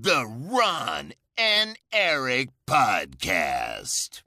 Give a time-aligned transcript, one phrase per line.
[0.00, 4.22] The Ron and Eric Podcast.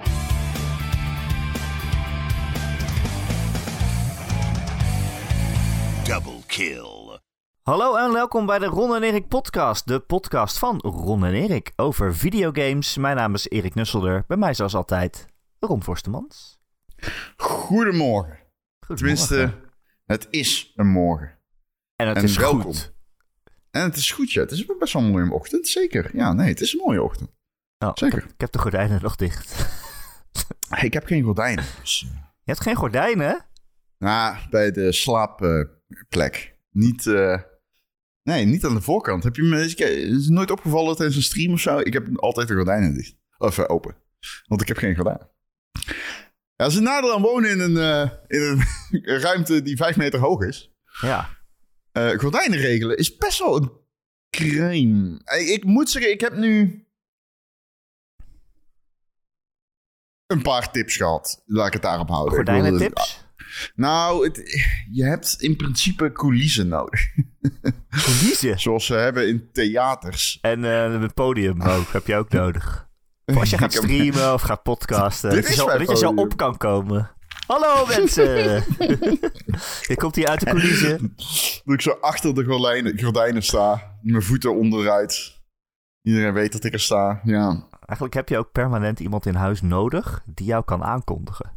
[6.03, 7.19] Double kill.
[7.61, 9.87] Hallo en welkom bij de Ron en Erik podcast.
[9.87, 12.97] De podcast van Ron en Erik over videogames.
[12.97, 14.23] Mijn naam is Erik Nusselder.
[14.27, 15.25] Bij mij zoals altijd
[15.59, 16.59] Ron Forstemans.
[17.37, 18.39] Goedemorgen.
[18.79, 18.95] Goedemorgen.
[18.95, 19.53] Tenminste,
[20.05, 21.39] het is een morgen.
[21.95, 22.61] en het en is welkom.
[22.61, 22.94] goed.
[23.75, 24.41] En het is goed, ja.
[24.41, 26.09] Het is best wel een mooie ochtend, zeker.
[26.13, 27.29] Ja, nee, het is een mooie ochtend.
[27.77, 28.17] Oh, Zeker.
[28.17, 29.65] Ik heb, ik heb de gordijnen nog dicht.
[30.81, 31.65] Ik heb geen gordijnen.
[31.81, 33.45] Dus, eh, Je hebt geen gordijnen?
[33.97, 36.57] nou, bij de slaapplek.
[36.69, 37.41] niet, eh,
[38.23, 39.23] nee, niet aan de voorkant.
[39.23, 41.77] Heb je me eens- is het nooit opgevallen tijdens een stream of zo?
[41.79, 43.15] Ik heb altijd de gordijnen dicht.
[43.37, 43.95] Of eh, open.
[44.47, 45.29] Want ik heb geen gordijnen.
[46.55, 48.61] Ja, is een nadeel aan wonen in een, in een
[49.25, 50.71] ruimte die vijf meter hoog is.
[51.01, 51.29] Ja.
[51.95, 53.71] Eh, gordijnen regelen is best wel een
[54.29, 55.21] crime.
[55.53, 56.85] Ik, moet zeggen, ik heb nu
[60.27, 61.41] een paar tips gehad.
[61.45, 62.39] Laat ik het daarop houden.
[62.39, 63.23] Ik wilde- Gordijnentips?
[63.75, 64.41] Nou, het,
[64.91, 67.01] je hebt in principe coulissen nodig.
[68.05, 68.59] Coulissen.
[68.59, 70.37] Zoals ze hebben in theaters.
[70.41, 72.87] En eh het podium ook, heb je ook nodig.
[73.25, 75.29] Of als je gaat streamen of gaat podcasten.
[75.29, 77.14] Dit dat je, is zo, dat je zo op kan komen.
[77.47, 78.63] Hallo mensen!
[79.81, 81.13] je komt hier uit de coulissen.
[81.65, 83.97] Dat ik zo achter de gordijnen, gordijnen sta.
[84.01, 85.33] Mijn voeten onderuit.
[86.01, 87.21] Iedereen weet dat ik er sta.
[87.23, 91.51] Ja, Eigenlijk heb je ook permanent iemand in huis nodig die jou kan aankondigen.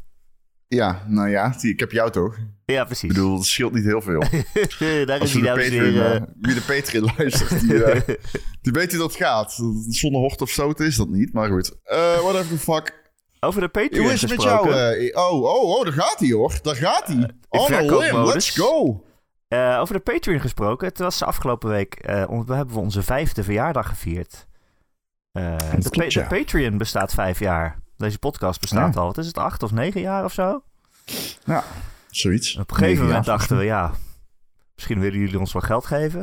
[0.69, 2.37] ja nou ja, die- ik heb jou toch?
[2.65, 3.09] Ja, Ik precies.
[3.09, 4.21] bedoel, het scheelt niet heel veel.
[5.07, 6.21] Daar Als is die en Patreon, heren.
[6.21, 8.17] eh, wie de Patreon luistert, die, eh,
[8.63, 9.53] die weet hoe dat gaat.
[9.89, 11.79] Zonder hort of stoten is dat niet, maar goed.
[11.85, 13.07] Eh whatever the fuck.
[13.41, 14.71] Over de Patreon Hoe is het met gesproken.
[14.77, 15.09] jou?
[15.09, 16.59] eh, oh, oh, oh, daar gaat hij hoor.
[16.63, 17.31] Daar gaat hij.
[17.49, 18.11] On a verkoopmodus.
[18.13, 19.03] limb, let's go.
[19.49, 20.89] Eh, over de Patreon gesproken.
[20.89, 21.95] Het was de afgelopen week.
[21.95, 24.47] eh, on- we hebben we onze vijfde verjaardag gevierd.
[25.33, 26.29] Eh, de, klopt, Pa- ja.
[26.29, 27.79] de Patreon bestaat vijf jaar.
[27.97, 29.01] Deze podcast bestaat Ja.
[29.01, 29.07] al.
[29.07, 29.39] Wat is het?
[29.39, 30.63] Acht of negen jaar of zo?
[31.45, 31.65] Ja,
[32.11, 32.57] zoiets.
[32.57, 33.93] Op een gegeven moment dachten we, ja,
[34.75, 36.21] misschien willen jullie ons wel geld geven.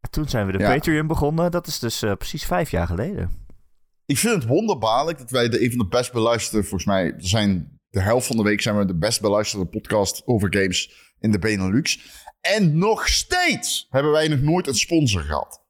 [0.00, 0.74] En toen zijn we de Ja.
[0.74, 1.50] Patreon begonnen.
[1.50, 3.43] Dat is dus eh, precies vijf jaar geleden.
[4.06, 7.78] Ik vind het wonderbaarlijk dat wij de, een van de best beluisterde, volgens mij zijn
[7.88, 11.38] de helft van de week zijn we de best beluisterde podcast over games in de
[11.38, 12.00] Benelux.
[12.40, 15.62] En nog steeds hebben wij nog nooit een sponsor gehad.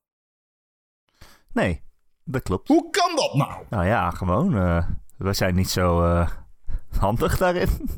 [1.52, 1.82] Nee,
[2.24, 2.68] dat klopt.
[2.68, 3.64] Hoe kan dat nou?
[3.70, 4.56] Nou ja, gewoon.
[4.56, 4.86] eh
[5.18, 6.30] we zijn niet zo eh,
[6.98, 7.68] handig daarin.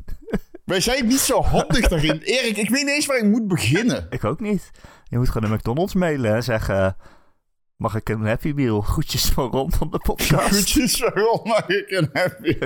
[0.65, 2.19] Wij zijn niet zo handig daarin.
[2.19, 4.07] Erik, ik weet niet eens waar ik moet beginnen.
[4.09, 4.71] Ik ook niet.
[5.03, 6.95] Je moet gewoon de McDonald's mailen en zeggen...
[7.77, 8.81] Mag ik een Happy Meal?
[8.91, 10.55] Groetjes van Ron van de podcast.
[10.55, 12.57] Goedjes, waarom mag ik een happy?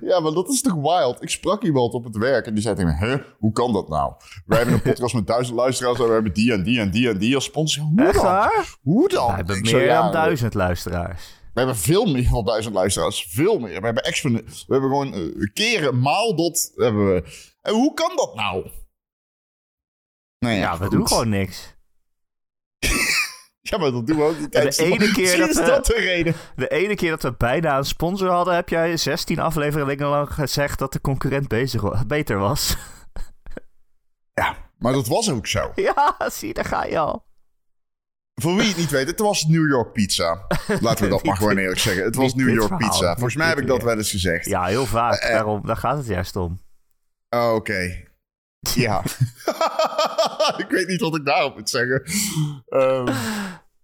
[0.10, 1.22] ja, maar dat is toch wild?
[1.22, 3.06] Ik sprak iemand op het werk en die zei tegen me...
[3.06, 4.12] Huh, hoe kan dat nou?
[4.46, 5.98] Wij hebben een podcast met duizend luisteraars...
[5.98, 7.84] en we hebben die en die en die en die als sponsor.
[7.84, 8.24] Hoe Echt dan?
[8.24, 8.76] waar?
[8.82, 9.26] Hoe dan?
[9.26, 11.40] We hebben zo, meer ja, dan duizend luisteraars.
[11.52, 13.26] We hebben veel meer dan duizend luisteraars.
[13.30, 13.80] Veel meer.
[13.80, 17.22] We hebben, we hebben gewoon uh, keren, maal dat hebben we.
[17.62, 18.70] En hoe kan dat nou?
[20.42, 20.90] Nou Ja, we goed.
[20.92, 21.74] doen gewoon niks.
[23.64, 24.52] Ja, maar dat doen we ook niet.
[24.52, 26.34] De ene keer dat we- dat de reden.
[26.56, 28.54] De ene keer dat we bijna een sponsor hadden...
[28.54, 32.76] heb jij 16 afleveringen lang gezegd dat de concurrent bezig beter was.
[34.34, 35.72] Ja, maar dat was ook zo.
[35.74, 37.24] ja, zie, daar ga je al.
[38.34, 40.46] Voor wie het niet weet, het was New York Pizza.
[40.80, 42.04] Laten we dat maar gewoon eerlijk zeggen.
[42.04, 43.12] Het was New York verhaal, Pizza.
[43.12, 44.46] Volgens mij heb ik dat wel eens gezegd.
[44.46, 45.14] Ja, heel vaak.
[45.20, 45.30] Eh.
[45.32, 46.60] Daarom, daar gaat het juist om.
[47.28, 48.10] Oh, Oké.
[48.74, 49.04] Ja.
[50.64, 52.02] ik weet niet wat ik daarop moet zeggen.
[52.68, 53.04] Ehm,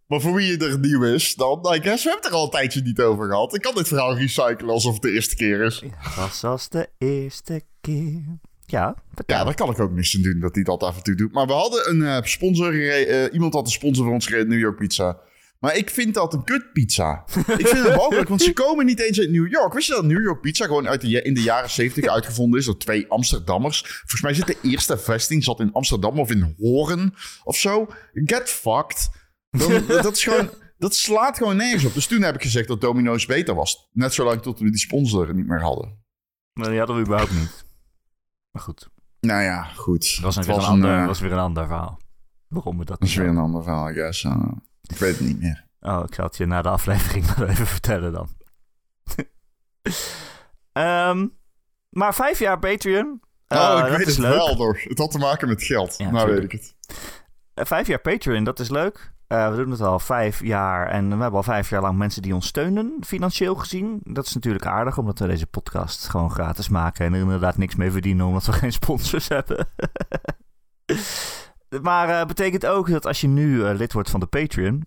[0.07, 2.51] maar voor wie er nieuw is, dan, I guess, we hebben het er al een
[2.51, 3.55] tijdje niet over gehad.
[3.55, 5.81] Ik kan dit verhaal recyclen alsof het de eerste keer is.
[5.81, 8.39] Het was als de eerste keer.
[8.67, 9.37] Ja, vertel.
[9.37, 11.33] Ja, daar kan ik ook niks aan doen dat hij dat af en toe doet.
[11.33, 14.59] Maar we hadden een eh, sponsor, eh, iemand had een sponsor voor ons gereden, New
[14.59, 15.19] York Pizza.
[15.59, 17.25] Maar ik vind dat een kutpizza.
[17.37, 19.73] ik vind het mogelijk, want ze komen niet eens uit New York.
[19.73, 22.65] Wist je dat New York Pizza gewoon uit de, in de jaren 70 uitgevonden is
[22.67, 23.81] door twee Amsterdammers?
[23.81, 27.15] Volgens mij zit de eerste vesting zat in Amsterdam of in Horen
[27.45, 27.87] of zo.
[28.13, 29.11] Get fucked.
[29.51, 30.51] Dan, dat is gewoon...
[30.79, 31.95] Dat slaat gewoon nergens op.
[31.95, 33.89] Dus toen heb ik gezegd dat Domino's beter was.
[33.93, 36.05] Net zolang tot we die sponsor niet meer hadden.
[36.53, 37.65] Maar die hadden we überhaupt niet.
[38.51, 38.89] Maar goed,
[39.21, 40.23] Nou ja, goed.
[40.23, 42.01] dat was, een ander, eh, was weer een ander verhaal.
[42.49, 44.25] Waarom we dat Dat is weer een ander verhaal, I guess.
[44.25, 44.51] Uh,
[44.89, 45.67] ik weet het niet meer.
[45.81, 48.29] Oh, ik zal het je na de aflevering wel even vertellen dan.
[50.73, 51.27] Ehm,
[51.89, 53.21] maar vijf jaar Patreon.
[53.49, 54.35] oh, Eh, ik weet is het leuk.
[54.35, 54.83] wel nog.
[54.85, 55.95] Het had te maken met geld.
[55.99, 56.75] Ja, nou weet ik het.
[57.55, 59.13] Eh, vijf jaar Patreon, dat is leuk.
[59.27, 62.23] Eh, we doen het al vijf jaar en we hebben al vijf jaar lang mensen
[62.23, 64.01] die ons steunen, financieel gezien.
[64.05, 67.75] Dat is natuurlijk aardig, omdat we deze podcast gewoon gratis maken en er inderdaad niks
[67.75, 69.69] mee verdienen omdat we geen sponsors hebben.
[71.83, 74.87] Maar uh, betekent ook dat als je nu uh, lid wordt van de Patreon,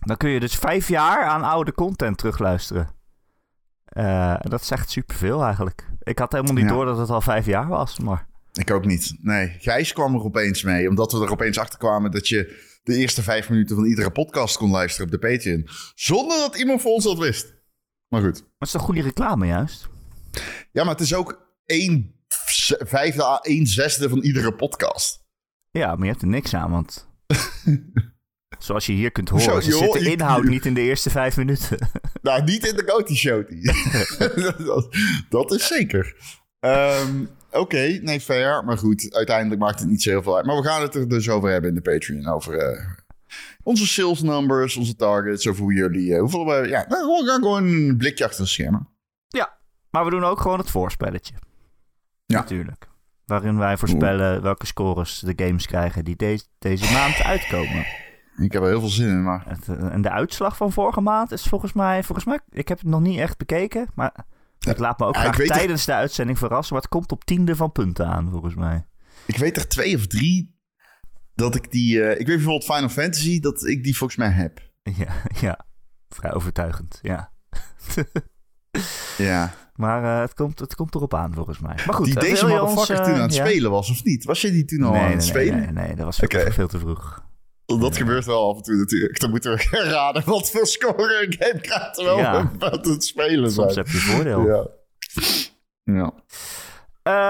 [0.00, 2.88] dan kun je dus vijf jaar aan oude content terugluisteren.
[3.96, 5.88] Uh, dat zegt superveel eigenlijk.
[6.02, 6.70] Ik had helemaal niet ja.
[6.70, 8.28] door dat het al vijf jaar was, maar...
[8.52, 9.16] Ik ook niet.
[9.20, 12.94] Nee, Gijs kwam er opeens mee, omdat we er opeens achter kwamen dat je de
[12.94, 15.68] eerste vijf minuten van iedere podcast kon luisteren op de Patreon.
[15.94, 17.54] Zonder dat iemand voor ons dat wist.
[18.08, 18.40] Maar goed.
[18.40, 19.88] Maar het is toch goede reclame juist?
[20.72, 22.14] Ja, maar het is ook één
[22.78, 25.19] vijfde één zesde van iedere podcast.
[25.70, 27.08] Ja, maar je hebt er niks aan, want...
[28.58, 31.78] Zoals je hier kunt horen, Zo, zit de inhoud niet in de eerste vijf minuten.
[32.22, 33.44] nou, niet in de Coty Show.
[34.66, 34.96] dat,
[35.28, 36.16] dat, is zeker.
[36.60, 38.64] Um, Oké, nee, fair.
[38.64, 40.46] Maar goed, uiteindelijk maakt het niet zo heel veel uit.
[40.46, 42.26] Maar we gaan het er dus over hebben in de Patreon.
[42.26, 42.86] Over uh,
[43.62, 45.48] onze sales numbers, onze targets.
[45.48, 46.08] Over hoe jullie...
[46.08, 46.68] Uh, hoeveel we...
[46.68, 48.88] Ja, we gaan gewoon een blikje achter de schermen.
[49.28, 49.58] Ja,
[49.90, 51.34] maar we doen ook gewoon het voorspelletje.
[52.26, 52.38] Ja.
[52.38, 52.89] Natuurlijk.
[53.30, 57.86] Waarin wij voorspellen welke scores de games krijgen die de deze maand uitkomen.
[58.36, 59.44] Ik heb er heel veel zin in, maar...
[59.48, 62.02] Het, eh, en de uitslag van vorige maand is volgens mij...
[62.02, 64.14] Volgens mij, ik heb het nog niet echt bekeken, maar...
[64.68, 67.72] Ik laat me ook graag tijdens de uitzending verrassen, maar het komt op tiende van
[67.72, 68.86] punten aan, volgens mij.
[69.26, 70.58] Ik weet er twee of drie
[71.34, 71.96] dat ik die...
[71.96, 74.60] Uh, ik weet bijvoorbeeld Final Fantasy, dat ik die volgens mij heb.
[74.82, 75.14] Ja,
[75.46, 75.66] ja.
[76.08, 77.32] vrij overtuigend, ja.
[79.28, 79.54] ja.
[79.74, 81.74] Maar uh, het, komt, het komt erop aan, volgens mij.
[81.86, 83.46] Maar goed, die deze motherfucker toen aan het ja?
[83.46, 84.24] spelen was, of niet?
[84.24, 85.58] Was je die toen al nee, aan het spelen?
[85.58, 86.52] Nee, nee, dat was okay.
[86.52, 87.28] veel te vroeg.
[87.78, 89.20] Dat gebeurt wel af en toe natuurlijk.
[89.20, 92.50] Dan moeten we raden wat voor score een game krijgt terwijl ja.
[92.58, 93.70] we aan het spelen zijn.
[93.70, 94.46] Soms heb je voordeel.
[94.46, 94.66] Ja.
[95.84, 96.12] ja.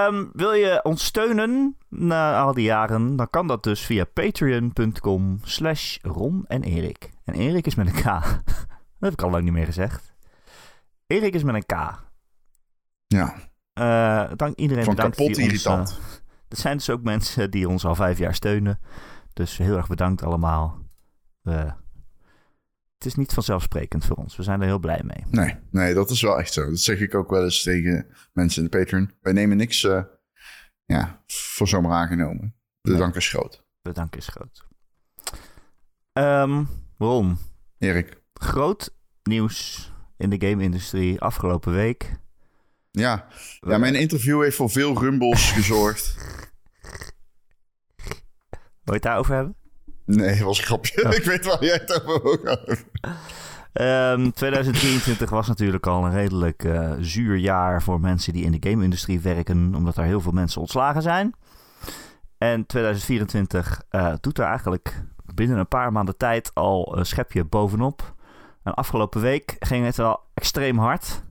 [0.07, 5.39] Um, wil je ons steunen na al die jaren, dan kan dat dus via patreon.com
[5.43, 7.09] slash Ron en Erik.
[7.25, 8.03] En Erik is met een K.
[8.03, 10.13] dat heb ik al lang niet meer gezegd.
[11.07, 11.99] Erik is met een K.
[13.11, 13.35] Ja.
[13.79, 15.17] Uh, dank iedereen Van bedankt.
[15.17, 15.79] kapot irritant.
[15.79, 16.05] Ons, uh,
[16.47, 18.79] er zijn dus ook mensen die ons al vijf jaar steunen.
[19.33, 20.79] Dus heel erg bedankt allemaal.
[21.43, 21.71] Uh,
[22.97, 24.35] het is niet vanzelfsprekend voor ons.
[24.35, 25.25] We zijn er heel blij mee.
[25.29, 26.69] Nee, nee, dat is wel echt zo.
[26.69, 29.11] Dat zeg ik ook wel eens tegen mensen in de Patreon.
[29.21, 30.03] Wij nemen niks uh,
[30.85, 32.55] ja, voor zomaar aangenomen.
[32.81, 32.99] De nee.
[32.99, 33.65] dank is groot.
[33.81, 34.67] De dank is groot.
[36.13, 36.67] Um,
[36.97, 37.37] Ron.
[37.77, 38.21] Erik.
[38.33, 42.19] Groot nieuws in de game-industrie afgelopen week.
[42.91, 43.25] Ja.
[43.59, 46.15] ja, mijn interview heeft voor veel rumbles gezorgd.
[48.83, 49.55] Wil je het daarover hebben?
[50.05, 51.05] Nee, was een grapje.
[51.05, 51.13] Oh.
[51.19, 52.77] ik weet waar jij het over wil gaan.
[53.73, 58.69] Um, 2023 was natuurlijk al een redelijk uh, zuur jaar voor mensen die in de
[58.69, 61.35] game-industrie werken, omdat er heel veel mensen ontslagen zijn.
[62.37, 65.03] En 2024 uh, doet er eigenlijk
[65.35, 68.15] binnen een paar maanden tijd al een schepje bovenop.
[68.63, 71.23] En afgelopen week ging het wel extreem hard.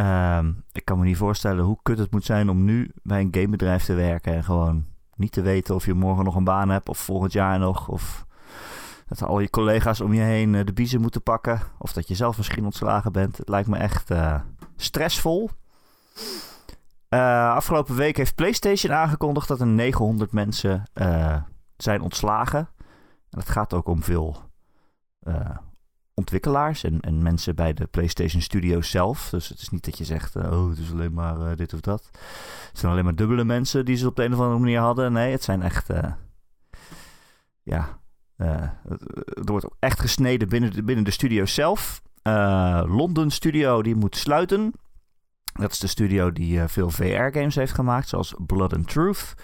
[0.00, 3.28] Um, ik kan me niet voorstellen hoe kut het moet zijn om nu bij een
[3.30, 4.86] gamebedrijf te werken en gewoon
[5.16, 7.88] niet te weten of je morgen nog een baan hebt of volgend jaar nog.
[7.88, 8.26] Of
[9.08, 11.60] dat al je collega's om je heen de biezen moeten pakken.
[11.78, 13.36] Of dat je zelf misschien ontslagen bent.
[13.36, 14.40] Het lijkt me echt uh,
[14.76, 15.50] stressvol.
[17.08, 20.82] Uh, afgelopen week heeft PlayStation aangekondigd dat er 900 mensen
[21.76, 22.68] zijn ontslagen.
[23.30, 24.36] En het gaat ook om veel
[26.20, 29.30] ontwikkelaars en, en, mensen bij de PlayStation Studios zelf.
[29.30, 32.10] Dus het is niet dat je zegt, oh, het is alleen maar dit of dat.
[32.68, 35.12] Het zijn alleen maar dubbele mensen die ze op de een of andere manier hadden.
[35.12, 35.90] Nee, het zijn echt.
[35.90, 36.12] Uh,
[37.62, 37.98] ja.
[38.36, 42.02] Er wordt ook echt gesneden binnen de, binnen de studio zelf.
[42.86, 44.72] London Studio die moet sluiten.
[45.52, 49.34] Dat is de studio die veel VR-games heeft gemaakt, zoals Blood and Truth.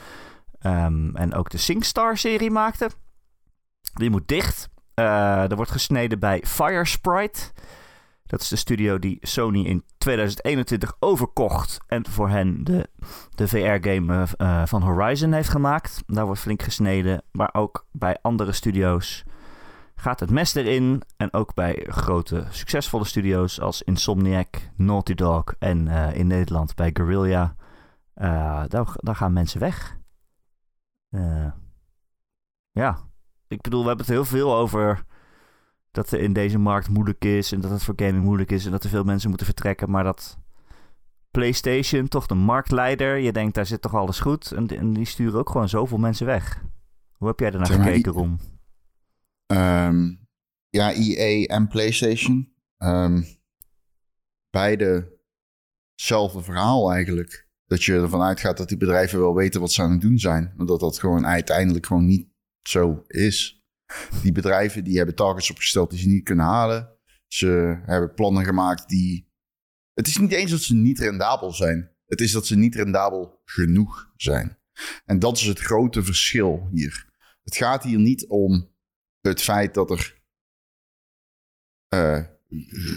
[0.63, 2.91] Um, en ook de SingStar-serie maakte.
[3.95, 4.69] Die moet dicht.
[5.05, 7.41] Er wordt gesneden bij Firesprite.
[8.27, 12.89] Dat is de studio die Sony in 2021 overkocht en voor hen de,
[13.35, 16.03] de VR-game uh, van Horizon heeft gemaakt.
[16.07, 19.25] Daar wordt flink gesneden, maar ook bij andere studio's
[19.95, 21.03] gaat het mes erin.
[21.17, 26.91] En ook bij grote, succesvolle studio's als Insomniac, Naughty Dog en uh, in Nederland bij
[26.93, 27.55] Guerrilla.
[28.15, 29.97] Uh, daar, daar, gaan mensen weg.
[32.71, 32.99] ja,
[33.49, 35.05] ik bedoel, we hebben het heel veel over
[35.91, 38.71] dat er in deze markt moeilijk is en dat het voor gaming moeilijk is en
[38.71, 40.39] dat er veel mensen moeten vertrekken, maar dat
[41.31, 45.39] PlayStation, toch de marktleider, je denkt daar zit toch alles goed en, en die sturen
[45.39, 46.65] ook gewoon zoveel mensen weg.
[47.13, 48.39] Hoe heb jij daarnaar zeg gekeken, Rom?
[49.47, 50.29] Um,
[50.69, 52.53] ja, EA en PlayStation.
[52.79, 53.27] Um,
[54.51, 55.19] beide
[55.93, 57.49] hetzelfde verhaal eigenlijk.
[57.67, 60.53] Dat je ervan uitgaat dat die bedrijven wel weten wat ze aan het doen zijn.
[60.57, 62.29] Maar dat dat gewoon uiteindelijk gewoon niet
[62.69, 63.65] zo is.
[64.23, 66.97] Die bedrijven die hebben targets opgesteld die ze niet kunnen halen.
[67.27, 69.31] Ze hebben plannen gemaakt die.
[69.95, 71.91] Het is niet eens dat ze niet rendabel zijn.
[72.07, 74.59] Het is dat ze niet rendabel genoeg zijn.
[75.05, 77.15] En dat is het grote verschil hier.
[77.43, 78.75] Het gaat hier niet om
[79.21, 80.23] het feit dat er
[81.95, 82.25] uh,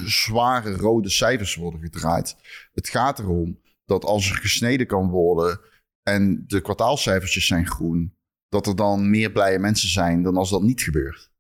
[0.06, 2.36] zware rode cijfers worden gedraaid.
[2.72, 5.60] Het gaat erom dat als er gesneden kan worden
[6.04, 8.18] en de kwartaalcijfertjes zijn groen,
[8.50, 11.32] dat er dan meer blije mensen zijn dan als dat niet gebeurt.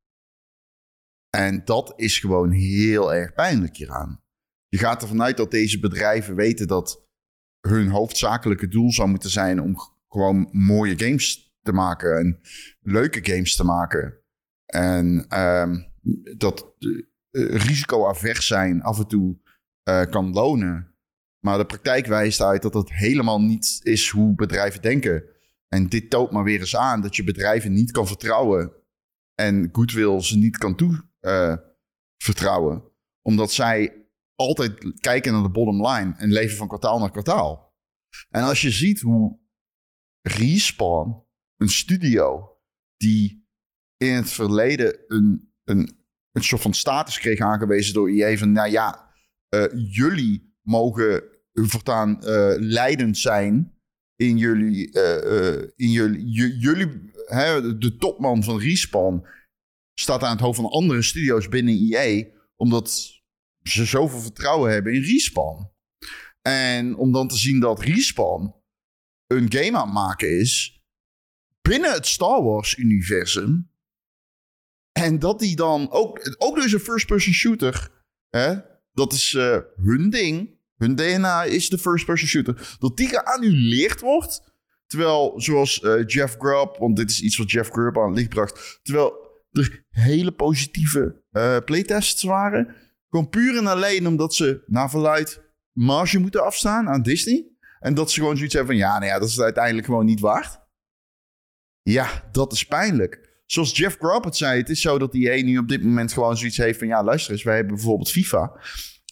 [1.29, 4.23] En dat is gewoon heel erg pijnlijk hieraan.
[4.67, 7.07] Je gaat ervan uit dat deze bedrijven weten dat
[7.67, 9.75] hun hoofdzakelijke doel zou moeten zijn om
[10.07, 12.39] gewoon mooie games te maken en
[12.81, 14.19] leuke games te maken.
[14.65, 15.75] En uh,
[16.37, 19.37] dat uh, risicoavers zijn af en toe
[19.89, 20.93] uh, kan lonen.
[21.39, 25.23] Maar de praktijk wijst uit dat dat helemaal niet is hoe bedrijven denken.
[25.69, 28.73] En dit toont maar weer eens aan dat je bedrijven niet kan vertrouwen.
[29.35, 32.77] En goodwill ze niet kan toevertrouwen.
[32.77, 32.83] Uh,
[33.21, 37.77] omdat zij altijd kijken naar de bottom line en leven van kwartaal naar kwartaal.
[38.29, 39.39] En als je ziet hoe
[40.21, 41.25] Respawn,
[41.57, 42.57] een studio
[42.97, 43.47] die
[43.97, 45.97] in het verleden een, een,
[46.31, 49.13] een soort van status kreeg aangewezen door EA van, nou ja,
[49.55, 51.23] uh, jullie mogen
[51.53, 53.78] voortaan uh, leidend zijn
[54.19, 59.25] in jullie, uh, in jullie, jullie hè, de topman van Respawn
[59.99, 63.21] staat aan het hoofd van andere studio's binnen EA, omdat
[63.63, 65.71] ze zoveel vertrouwen hebben in Respawn.
[66.41, 68.53] En om dan te zien dat Respawn
[69.27, 70.83] een game aan het maken is
[71.61, 73.71] binnen het Star Wars-universum.
[74.91, 78.55] En dat die dan ook, ook dus een first-person shooter, hè?
[78.91, 80.58] dat is uh, hun ding.
[80.79, 82.75] Hun DNA is de first-person shooter.
[82.79, 84.41] Dat die geannuleerd wordt.
[84.85, 88.29] Terwijl, zoals uh, Jeff Grubb, want dit is iets wat Jeff Grubb aan het licht
[88.29, 88.79] bracht.
[88.81, 89.13] Terwijl
[89.51, 92.75] er hele positieve uh, playtests waren.
[93.09, 97.47] Gewoon puur en alleen omdat ze naar verluid marge moeten afstaan aan Disney.
[97.79, 100.05] En dat ze gewoon zoiets hebben van, ja, nou ja, dat is het uiteindelijk gewoon
[100.05, 100.59] niet waard.
[101.81, 103.41] Ja, dat is pijnlijk.
[103.45, 106.37] Zoals Jeff Grubb het zei, het is zo dat EA nu op dit moment gewoon
[106.37, 108.59] zoiets heeft van, ja, luister eens, wij hebben bijvoorbeeld FIFA.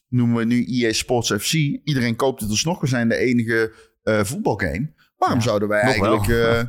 [0.10, 1.54] Noemen we nu EA Sports FC.
[1.84, 3.74] Iedereen koopt het alsnog, we zijn de enige
[4.04, 4.94] uh, voetbalgame.
[5.18, 6.28] Waarom ja, zouden wij eigenlijk...
[6.28, 6.62] Uh,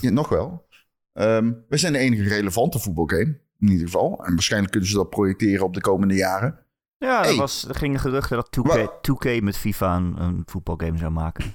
[0.00, 0.66] ja, nog wel.
[1.12, 4.24] Um, wij zijn de enige relevante voetbalgame, in ieder geval.
[4.24, 6.58] En waarschijnlijk kunnen ze dat projecteren op de komende jaren.
[6.98, 11.10] Ja, er, was, er gingen geruchten dat 2K, 2K met FIFA een, een voetbalgame zou
[11.10, 11.54] maken.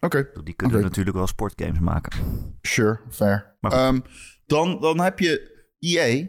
[0.00, 0.18] Oké.
[0.18, 0.42] Okay.
[0.44, 0.88] Die kunnen okay.
[0.88, 2.12] natuurlijk wel sportgames maken.
[2.62, 3.56] Sure, fair.
[3.60, 4.02] Um,
[4.46, 6.26] dan, dan heb je EA.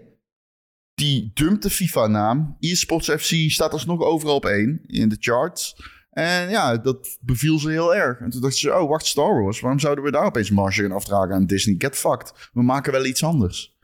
[0.95, 2.57] Die dumpt FIFA-naam.
[2.59, 5.75] eSports FC staat alsnog overal op één in de charts.
[6.09, 8.19] En ja, dat beviel ze heel erg.
[8.19, 9.59] En toen dachten ze, oh, wacht, Star Wars.
[9.59, 11.75] Waarom zouden we daar opeens marge afdragen aan Disney?
[11.77, 12.49] Get fucked.
[12.53, 13.77] We maken wel iets anders.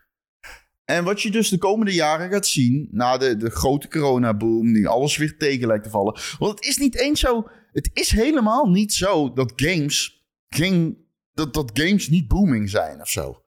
[0.86, 4.88] En wat je dus de komende jaren gaat zien, na de, de grote coronaboom, die
[4.88, 6.20] alles weer tegen lijkt te vallen.
[6.40, 11.54] Want het is niet eens zo, het is helemaal niet zo dat games, geen, dat,
[11.54, 13.44] dat games niet booming zijn of zo.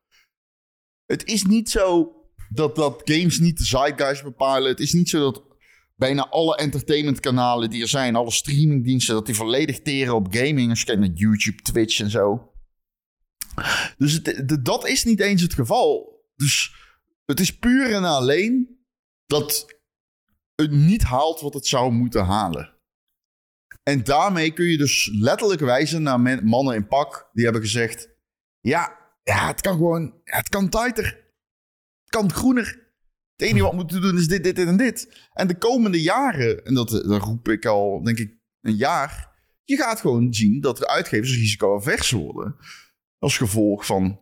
[1.06, 2.12] Het is niet zo
[2.48, 4.70] dat, dat games niet de zeitgeist bepalen.
[4.70, 5.42] Het is niet zo dat
[5.96, 10.70] bijna alle entertainmentkanalen die er zijn, alle streamingdiensten, dat die volledig teren op gaming.
[10.70, 12.52] Als je kijkt naar YouTube, Twitch en zo.
[13.98, 14.22] Dus
[14.62, 16.22] dat is niet eens het geval.
[16.36, 16.74] Dus
[17.24, 18.78] het is puur en alleen
[19.26, 19.66] dat
[20.54, 22.72] het niet haalt wat het zou moeten halen.
[23.82, 28.08] En daarmee kun je dus letterlijk wijzen naar mannen in pak die hebben gezegd:
[28.60, 31.23] ja, ja het kan gewoon, het kan tighter,
[32.14, 32.82] kan groener.
[33.36, 35.28] Het enige wat we moeten doen is dit, dit, dit en dit.
[35.32, 39.32] En de komende jaren, en dat, dat roep ik al, denk ik, een jaar.
[39.64, 42.56] Je gaat gewoon zien dat de uitgevers risicoavers worden.
[43.18, 44.20] Als gevolg van,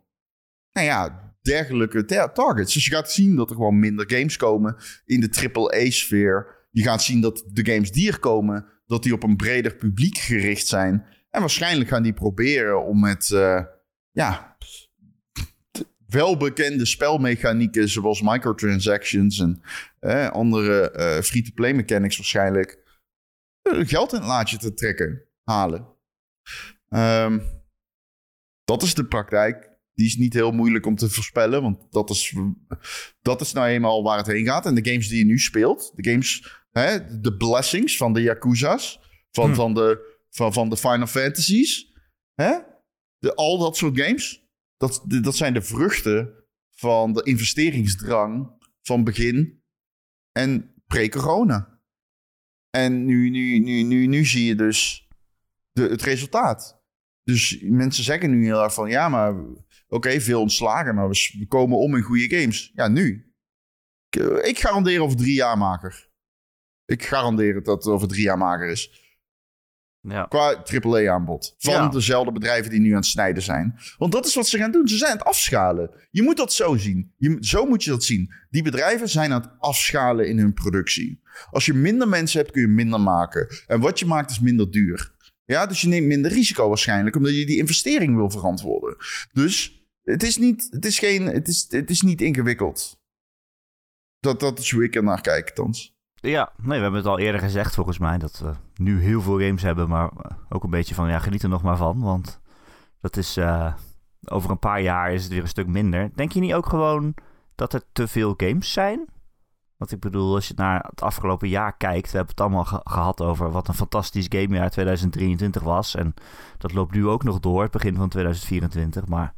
[0.73, 2.75] nou ja, dergelijke targets.
[2.75, 6.67] Dus je gaat zien dat er gewoon minder games komen in de AAA-sfeer.
[6.71, 10.19] Je gaat zien dat de games die er komen, dat die op een breder publiek
[10.19, 11.07] gericht zijn.
[11.31, 13.65] En waarschijnlijk gaan die proberen om met, uh,
[14.11, 14.57] ja,
[16.13, 19.61] welbekende spelmechanieken zoals microtransactions en
[20.01, 22.81] uh, andere uh, free-to-play mechanics waarschijnlijk
[23.63, 25.87] geld in het laadje te trekken, halen.
[26.89, 27.43] Um,
[28.65, 31.63] dat is de praktijk die is niet heel moeilijk om te voorspellen.
[31.63, 32.35] Want dat is,
[33.23, 34.67] dat is nou eenmaal waar het heen gaat.
[34.67, 39.01] En de games die je nu speelt, de games, hè, de blessings van de Yakuza's,
[39.31, 39.55] van, hm.
[39.55, 41.93] van, de, van, van de Final Fantasies,
[42.35, 42.59] hè?
[43.19, 44.42] De, al dat soort games,
[44.91, 48.51] dat, dat zijn de vruchten van de investeringsdrang
[48.83, 49.63] van begin
[50.33, 51.81] en pre-corona.
[52.71, 55.09] En nu, nu, nu, nu, nu zie je dus
[55.73, 56.81] de, het resultaat.
[57.23, 59.35] Dus mensen zeggen nu heel erg van ja, maar
[59.93, 62.73] Oké, veel ontslagen, maar we, komen om in goede games.
[62.75, 63.35] Ja, nu.
[64.09, 66.11] Ik, ik garandeer over drie jaar maker.
[66.85, 69.02] Ik garandeer het dat het over drie jaar maker is.
[70.09, 70.25] Ja.
[70.25, 71.55] Qua AAA-aanbod.
[71.59, 71.89] Van Ja.
[71.89, 73.79] dezelfde bedrijven die nu aan het snijden zijn.
[73.99, 74.89] Want dat is wat ze gaan doen.
[74.89, 75.91] Ze zijn aan het afschalen.
[76.11, 77.13] Je moet dat zo zien.
[77.17, 78.33] Je, zo moet je dat zien.
[78.51, 81.23] Die bedrijven zijn aan het afschalen in hun productie.
[81.51, 83.49] Als je minder mensen hebt, kun je minder maken.
[83.67, 85.15] En wat je maakt is minder duur.
[85.45, 88.97] Ja, dus je neemt minder risico waarschijnlijk, omdat je die investering wil verantwoorden.
[89.33, 93.01] Dus het is niet, het is geen, het is, het is niet ingewikkeld.
[94.21, 95.92] Dat, dat is hoe ik er naar kijk, thans.
[96.31, 98.53] Ja, nee, we hebben het al eerder gezegd volgens mij dat we
[98.83, 101.63] nu heel veel games hebben, maar eh, ook een beetje van ja, geniet er nog
[101.63, 102.41] maar van, want
[103.01, 103.73] dat is eh,
[104.25, 106.11] over een paar jaar is het weer een stuk minder.
[106.15, 107.15] Denk je niet ook gewoon
[107.55, 109.09] dat er te veel games zijn?
[109.77, 112.81] Want ik bedoel, als je naar het afgelopen jaar kijkt, we hebben het allemaal ge-
[112.85, 115.95] gehad over wat een fantastisch gamejaar 2023 was.
[115.95, 116.15] En
[116.59, 119.07] dat loopt nu ook nog door, het begin van 2024.
[119.07, 119.35] Maar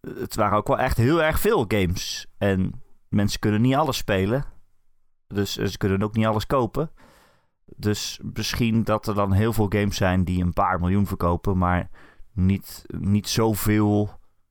[0.00, 2.26] het waren ook wel echt heel erg veel games.
[2.38, 4.44] En mensen kunnen niet alles spelen.
[5.32, 6.90] Dus eh, ze kunnen ook niet alles kopen.
[7.76, 11.90] Dus misschien dat er dan heel veel games zijn die een paar miljoen verkopen, maar
[12.32, 14.10] niet, niet zoveel,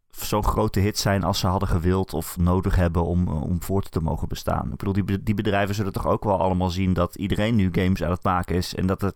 [0.10, 3.92] zo'n grote hit zijn als ze hadden gewild of nodig hebben om, eh, om voort
[3.92, 4.72] te mogen bestaan.
[4.72, 8.04] Ik bedoel, die, die bedrijven zullen toch ook wel allemaal zien dat iedereen nu games
[8.04, 9.16] aan het maken is en dat, het,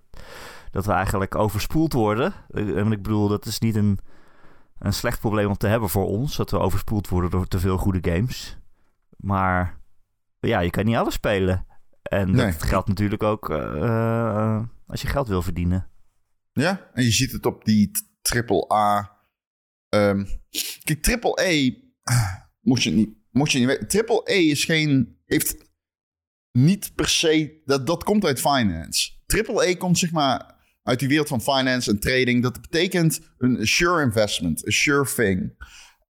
[0.72, 2.34] dat we eigenlijk overspoeld worden.
[2.50, 4.00] Eh, En ik bedoel, dat is niet een,
[4.80, 7.78] een slecht probleem om te hebben voor ons, dat we overspoeld worden door te veel
[7.78, 8.58] goede games.
[9.18, 9.78] Maar
[10.48, 11.66] ja, je kan niet alles spelen.
[12.02, 12.52] En Nee.
[12.52, 15.90] dat geldt natuurlijk ook eh, eh, als je geld wil verdienen.
[16.52, 19.12] Ja, en je ziet het op die triple A.
[19.90, 20.25] Ehm,
[20.84, 21.74] kijk, triple A,
[22.62, 25.56] mocht je het niet, mocht je niet weten, triple A is geen, heeft
[26.52, 29.12] niet per se, dat, dat komt uit finance.
[29.25, 32.44] Triple A komt zeg maar uit die wereld van finance en trading.
[32.44, 35.54] Dat betekent een sure investment, a sure thing.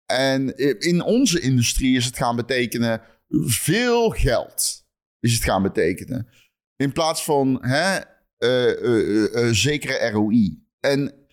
[0.06, 4.86] En in onze industrie is het gaan betekenen veel geld.
[5.20, 6.27] Is het gaan betekenen.
[6.75, 8.00] In plaats van hè,
[8.38, 10.63] eh, eh, eh, zekere ROI.
[10.79, 11.27] En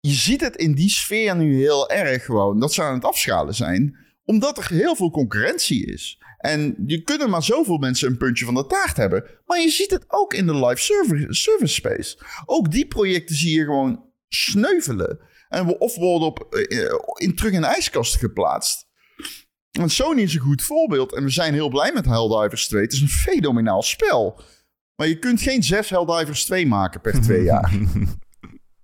[0.00, 3.54] je ziet het in die sfeer nu heel erg gewoon dat ze aan het afschalen
[3.54, 6.20] zijn, omdat er heel veel concurrentie is.
[6.38, 9.24] En je kunnen maar zoveel mensen een puntje van de taart hebben.
[9.46, 10.80] Maar je ziet het ook in de live
[11.28, 12.18] service, space.
[12.44, 15.20] Ook die projecten zie je gewoon sneuvelen.
[15.48, 16.54] En of worden op,
[17.14, 18.86] in, terug in de ijskast geplaatst.
[19.72, 21.14] En Sony is een goed voorbeeld.
[21.14, 22.82] En we zijn heel blij met Helldivers 2.
[22.82, 24.40] Het is een fenomenaal spel.
[24.96, 27.72] Maar je kunt geen zes Helldivers 2 maken per twee jaar.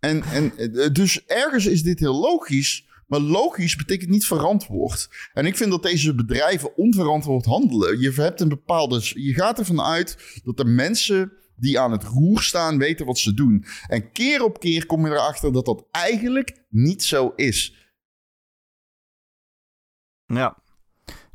[0.00, 2.86] En, en eh, dus ergens is dit heel logisch.
[3.06, 5.08] Maar logisch betekent niet verantwoord.
[5.32, 8.00] En ik vind dat deze bedrijven onverantwoord handelen.
[8.00, 9.00] Je hebt een bepaalde.
[9.14, 13.34] Je gaat ervan uit dat de mensen die aan het roer staan weten wat ze
[13.34, 13.64] doen.
[13.86, 17.92] En keer op keer kom je erachter dat dat eigenlijk niet zo is.
[20.26, 20.56] Ja.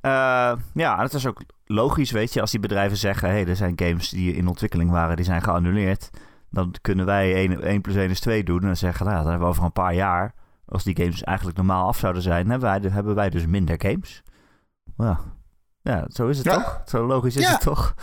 [0.04, 3.56] Eh, ja, het is ook logisch, weet je, als die bedrijven zeggen: hé, hey, er
[3.56, 6.10] zijn games die in ontwikkeling waren, die zijn geannuleerd.
[6.50, 8.64] Dan kunnen wij 1, 1 plus 1 is 2 doen.
[8.64, 10.34] En zeggen, nou, dan hebben we over een paar jaar,
[10.66, 14.24] als die games eigenlijk normaal af zouden zijn, hebben wij, hebben wij dus minder games.
[14.98, 15.20] Ja,
[15.82, 16.54] ja zo is het Ja.
[16.54, 16.82] toch?
[16.86, 17.52] Zo logisch is Ja.
[17.52, 17.96] het toch?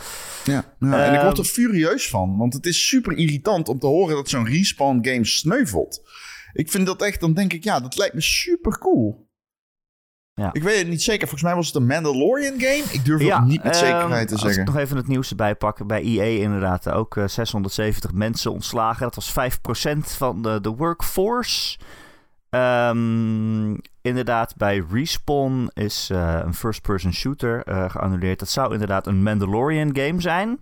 [0.43, 1.23] Ja, en ik Ehm.
[1.23, 2.37] word er furieus van.
[2.37, 6.01] Want het is super irritant om te horen dat zo'n respawn game sneuvelt.
[6.53, 9.29] Ik vind dat echt, dan denk ik, ja, dat lijkt me super cool.
[10.33, 10.49] Ja.
[10.53, 11.21] Ik weet het niet zeker.
[11.21, 12.83] Volgens mij was het een Mandalorian game.
[12.91, 14.61] Ik durf het niet met ehm, zekerheid te Als zeggen.
[14.61, 15.87] ik nog even het nieuws erbij pak.
[15.87, 19.01] Bij EA inderdaad ook eh, 670 mensen ontslagen.
[19.11, 21.77] Dat was 5% van de, de workforce.
[22.49, 28.39] Ehm, inderdaad, bij Respawn is eh, een first-person shooter eh, geannuleerd.
[28.39, 30.59] Dat zou inderdaad een Mandalorian game zijn.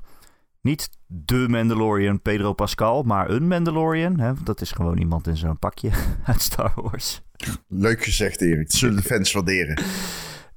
[0.61, 4.19] Niet de Mandalorian Pedro Pascal, maar een Mandalorian.
[4.19, 4.31] Hè?
[4.43, 5.89] Dat is gewoon iemand in zo'n pakje
[6.25, 7.21] uit Star Wars.
[7.67, 8.71] Leuk gezegd, Erik.
[8.71, 9.77] Zullen de fans waarderen.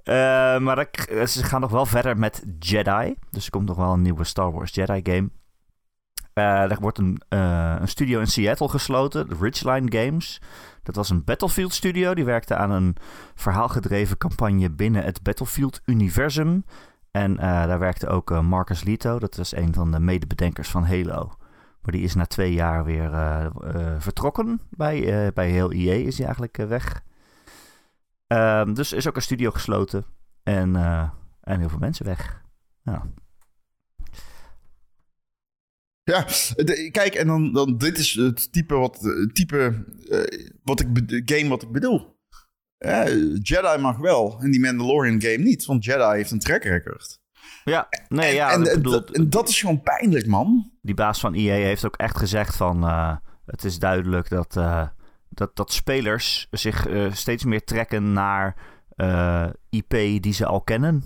[0.02, 3.14] Eh, maar dat- ze gaan nog wel verder met Jedi.
[3.30, 5.30] Dus er komt nog wel een nieuwe Star Wars Jedi game.
[6.32, 10.40] Eh, er wordt een, eh, een studio in Seattle gesloten, de Ridgeline Games.
[10.82, 12.14] Dat was een Battlefield studio.
[12.14, 12.96] Die werkte aan een
[13.34, 16.64] verhaalgedreven campagne binnen het Battlefield-universum.
[17.12, 19.18] En eh, daar werkte ook eh, Marcus Lito.
[19.18, 21.36] Dat was een van de medebedenkers van Halo.
[21.82, 23.46] Maar die is na twee jaar weer eh,
[23.98, 24.60] vertrokken.
[24.70, 27.02] Bij, bij heel EA is hij eigenlijk weg.
[28.26, 30.04] Ehm, dus is ook een studio gesloten.
[30.42, 30.76] En,
[31.40, 32.42] en heel veel mensen weg.
[32.82, 33.06] Ja.
[36.90, 38.98] Kijk, en dan, dan dit is het type, wat,
[39.32, 39.84] type
[40.62, 42.20] wat ik, game wat ik bedoel.
[42.84, 43.08] Ja,
[43.42, 47.20] Jedi mag wel en die Mandalorian game niet, want Jedi heeft een track record.
[47.64, 50.70] Ja, nee, en, ja, en, bedoel, dat- en dat is gewoon pijnlijk, man.
[50.80, 52.82] die baas van EA heeft ook echt gezegd van...
[52.84, 53.16] eh,
[53.46, 54.86] het is duidelijk dat, eh,
[55.28, 58.56] dat, dat spelers zich eh, steeds meer trekken naar
[58.96, 61.02] eh, IP die ze al kennen.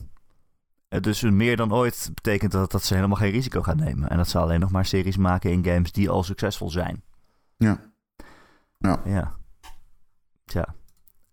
[0.88, 4.08] Eh, Dus meer dan ooit betekent dat dat ze helemaal geen risico gaan nemen.
[4.08, 7.02] En dat ze alleen nog maar series maken in games die al succesvol zijn.
[7.56, 7.80] Ja.
[9.04, 9.36] Ja.
[10.44, 10.74] Tja.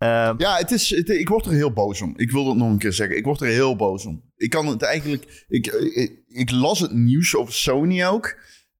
[0.04, 2.12] Ehm, Ja, het is, ik word er heel boos om.
[2.16, 3.16] Ik wil dat nog een keer zeggen.
[3.16, 4.22] Ik word er heel boos om.
[4.36, 5.44] Ik kan het eigenlijk...
[5.48, 8.38] Ik, ik, ik las het nieuws over Sony ook.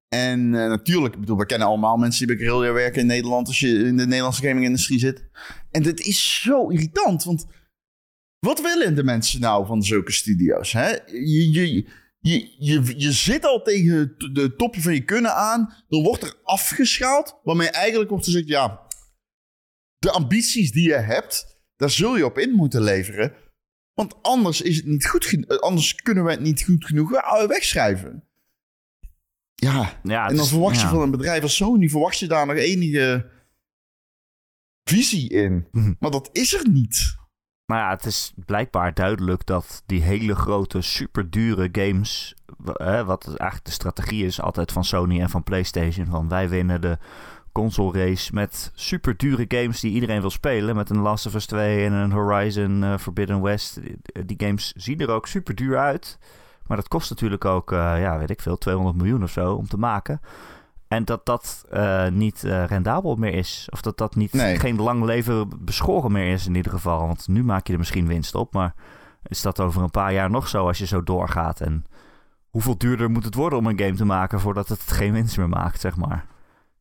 [0.09, 3.47] En eh, natuurlijk, ik bedoel, we kennen allemaal mensen die bij Guerrilla werken in Nederland...
[3.47, 5.25] als je in de Nederlandse gaming-industrie zit.
[5.71, 7.45] En dit is zo irritant, want...
[8.39, 10.71] Wat willen de mensen nou van zulke studio's?
[10.71, 10.89] Hè?
[11.05, 11.85] Je, je,
[12.19, 15.73] je, je, je zit al tegen de topje van je kunnen aan.
[15.87, 17.39] Dan wordt er afgeschaald.
[17.43, 18.47] Waarmee eigenlijk wordt gezegd...
[18.47, 18.84] Ja,
[20.05, 23.33] de ambities die je hebt, daar zul je op in moeten leveren.
[23.93, 27.45] Want anders is het niet goed eh, Anders kunnen we het niet goed genoeg we-
[27.47, 28.23] wegschrijven.
[29.55, 30.89] Ja, ja, en dan is- verwacht je ja.
[30.89, 33.29] van een bedrijf als Sony, verwacht je daar nog enige
[34.83, 35.67] visie in.
[35.71, 35.93] Mhm.
[35.99, 37.15] Maar dat is er niet.
[37.65, 42.35] Maar ja, het is blijkbaar duidelijk dat die hele grote, super dure games.
[43.05, 46.05] wat eigenlijk de strategie is altijd van Sony en van PlayStation.
[46.05, 46.97] Van wij winnen de
[47.55, 50.75] console race met super dure games die iedereen wil spelen.
[50.75, 53.79] Met een Last of Us 2 en een Horizon eh, Forbidden West.
[54.25, 56.17] Die, games zien er ook super duur uit.
[56.67, 59.67] Maar dat kost natuurlijk ook, eh, ja, weet ik veel, 200 miljoen of zo om
[59.67, 60.21] te maken.
[60.87, 63.67] En dat dat eh, niet rendabel meer is.
[63.71, 64.59] Of dat dat niet, Nee.
[64.59, 67.07] geen lang leven beschoren meer is in ieder geval.
[67.07, 68.53] Want nu maak je er misschien winst op.
[68.53, 68.73] Maar
[69.27, 71.61] is dat over een paar jaar nog zo als je zo doorgaat?
[71.61, 71.85] En
[72.49, 75.49] hoeveel duurder moet het worden om een game te maken voordat het geen winst meer
[75.49, 76.25] maakt, zeg maar?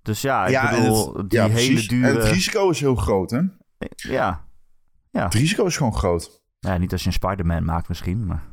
[0.05, 1.87] Dus ja, ik bedoel, het- die ja, hele precies.
[1.89, 2.29] En het dure...
[2.31, 3.41] risico is heel groot, hè?
[3.95, 4.49] Ja.
[5.11, 5.25] Ja.
[5.25, 6.43] Het risico is gewoon groot.
[6.59, 8.53] ja, niet als je een Spider-Man maakt misschien, maar...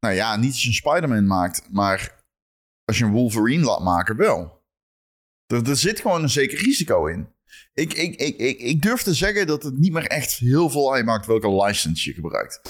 [0.00, 2.24] Nou ja, niet als je een Spider-Man maakt, maar
[2.84, 4.62] als je een Wolverine laat maken, wel.
[5.46, 7.28] Er, er zit gewoon een zeker risico in.
[7.74, 10.92] Ik, ik, ik, ik, ik durf te zeggen dat het niet meer echt heel veel
[10.94, 12.60] uitmaakt welke license je gebruikt.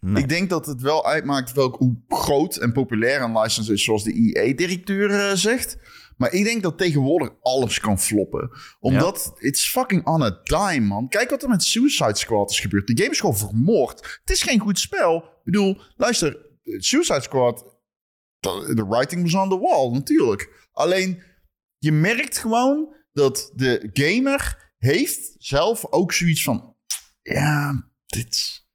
[0.00, 0.22] Nee.
[0.22, 4.04] Ik denk dat het wel uitmaakt welk, hoe groot en populair een license is, zoals
[4.04, 5.76] de EA-directeur eh, zegt.
[6.18, 8.50] Maar ik denk dat tegenwoordig alles kan floppen.
[8.80, 11.08] Omdat it's fucking on a dime, man.
[11.08, 12.86] Kijk wat er met Suicide Squad is gebeurd.
[12.86, 14.18] De game is gewoon vermoord.
[14.20, 15.16] Het is geen goed spel.
[15.16, 17.76] Ik bedoel, luister, Suicide Squad,
[18.40, 20.68] de writing was on the wall, natuurlijk.
[20.72, 21.22] Alleen,
[21.78, 26.76] je merkt gewoon dat de gamer heeft zelf ook zoiets van...
[27.22, 28.66] Ja, dit...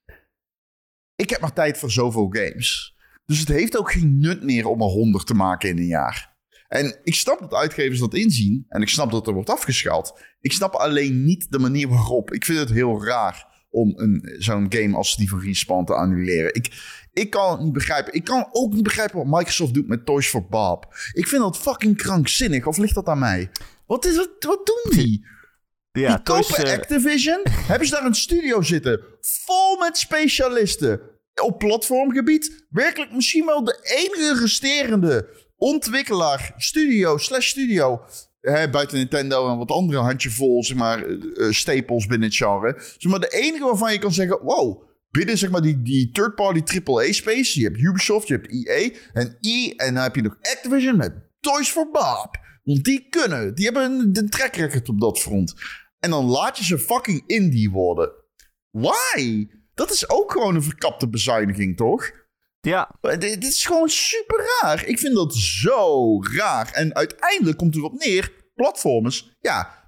[1.16, 2.96] Ik heb maar tijd voor zoveel games.
[3.24, 6.33] Dus het heeft ook geen nut meer om er honderd te maken in een jaar.
[6.74, 8.64] En ik snap dat uitgevers dat inzien.
[8.68, 10.18] En ik snap dat er wordt afgeschaald.
[10.40, 12.32] Ik snap alleen niet de manier waarop.
[12.32, 16.54] Ik vind het heel raar om een, zo'n game als die van Respawn te annuleren.
[16.54, 16.70] Ik,
[17.12, 18.12] ik kan het niet begrijpen.
[18.12, 20.94] Ik kan ook niet begrijpen wat Microsoft doet met Toys for Bob.
[21.12, 22.66] Ik vind dat fucking krankzinnig.
[22.66, 23.50] Of ligt dat aan mij?
[23.86, 25.26] Wat, is, wat, wat doen die?
[25.92, 27.40] ja, die kopen eh, Activision.
[27.70, 29.00] hebben ze daar een studio zitten.
[29.20, 31.00] Vol met specialisten.
[31.42, 32.66] Op platformgebied.
[32.70, 38.02] Werkelijk misschien wel de enige resterende ontwikkelaar, studio, slash studio.
[38.40, 42.74] Hè, buiten Nintendo en wat andere handjevol, zeg maar, eh, eh, staples binnen het genre.
[42.98, 46.62] Zeg maar, de enige waarvan je kan zeggen, wow, binnen zeg maar die, die third-party
[46.62, 47.60] AAA-space.
[47.60, 49.70] Je hebt Ubisoft, je hebt EA en E.
[49.70, 52.36] En dan heb je nog Activision met Toys for Bob.
[52.64, 55.54] Want die kunnen, die hebben een, een track record op dat front.
[55.98, 58.12] En dan laat je ze fucking indie worden.
[58.70, 59.48] Why?
[59.74, 62.10] Dat is ook gewoon een verkapte bezuiniging, toch?
[62.64, 64.86] Ja, Maar Dit, is gewoon super raar.
[64.86, 66.70] Ik vind dat zo raar.
[66.72, 68.32] En uiteindelijk komt het op neer.
[68.54, 69.82] Platformers, ja.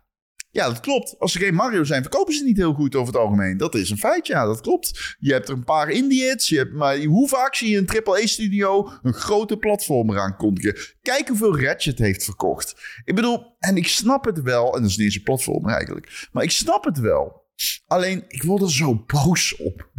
[0.51, 1.19] Ja, dat klopt.
[1.19, 3.57] Als ze geen Mario zijn, verkopen ze niet heel goed over het algemeen.
[3.57, 5.17] Dat is een feit, ja, dat klopt.
[5.19, 6.49] Je hebt er een paar indie hits.
[6.49, 10.77] Je hebt, maar hoe vaak zie je een AAA-studio een grote platformer aankondigen?
[11.03, 12.75] Kijk hoeveel Ratchet heeft verkocht.
[13.05, 14.75] Ik bedoel, en ik snap het wel.
[14.75, 16.29] En dat is niet eens een platformer eigenlijk.
[16.33, 17.45] Maar ik snap het wel.
[17.87, 19.91] Alleen, ik word er zo boos op.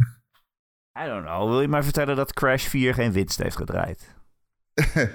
[1.04, 1.48] I don't know.
[1.48, 4.16] Wil je mij vertellen dat Crash 4 geen winst heeft gedraaid?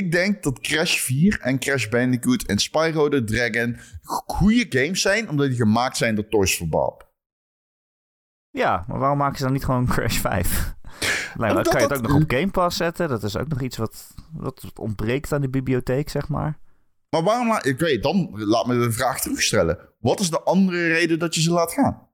[0.00, 5.28] ik denk dat Crash 4 en Crash Bandicoot en Spyro the Dragon goede games zijn,
[5.28, 7.10] omdat die gemaakt zijn door Toys for Bob.
[8.50, 10.74] Ja, maar waarom maken ze dan niet gewoon Crash 5?
[11.34, 13.08] Nou, Omdat kan je het dat- ook nog op Game Pass zetten?
[13.08, 16.58] Dat is ook nog iets wat, wat ontbreekt aan de bibliotheek, zeg maar.
[17.10, 17.66] Maar waarom laat...
[17.66, 19.78] Ik weet, dan laat me de vraag terugstellen.
[20.00, 22.08] Wat is de andere reden dat je ze laat gaan?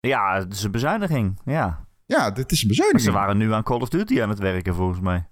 [0.00, 1.88] Ja, het is een bezuiniging, ja.
[2.06, 3.12] Ja, dit is een Maar bezuiniging.
[3.12, 5.28] ze waren nu aan Call of Duty aan het werken, volgens mij.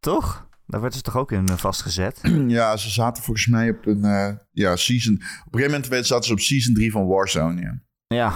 [0.00, 0.48] Toch?
[0.66, 2.20] Daar werd ze toch ook in eh, vastgezet?
[2.48, 5.14] Ja, ze zaten volgens mij op een eh, ja, season...
[5.14, 7.80] Op een gegeven moment zaten ze op season 3 van Warzone, ja.
[8.06, 8.34] Ja.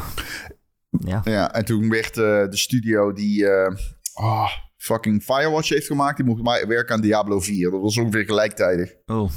[0.90, 1.20] Ja.
[1.24, 3.46] Ja, en toen werd eh, de studio die
[4.14, 6.16] ah, fucking Firewatch heeft gemaakt...
[6.16, 7.70] die mocht maar werken aan Diablo 4.
[7.70, 8.94] Dat was ongeveer gelijktijdig.
[9.06, 9.30] Oh.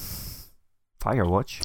[0.98, 1.60] Firewatch?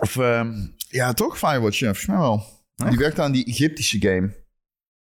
[0.00, 1.38] Of, ehm, ja, toch?
[1.38, 2.44] Firewatch, ja, volgens mij wel.
[2.76, 2.88] Echt?
[2.88, 4.38] Die werkte aan die Egyptische game.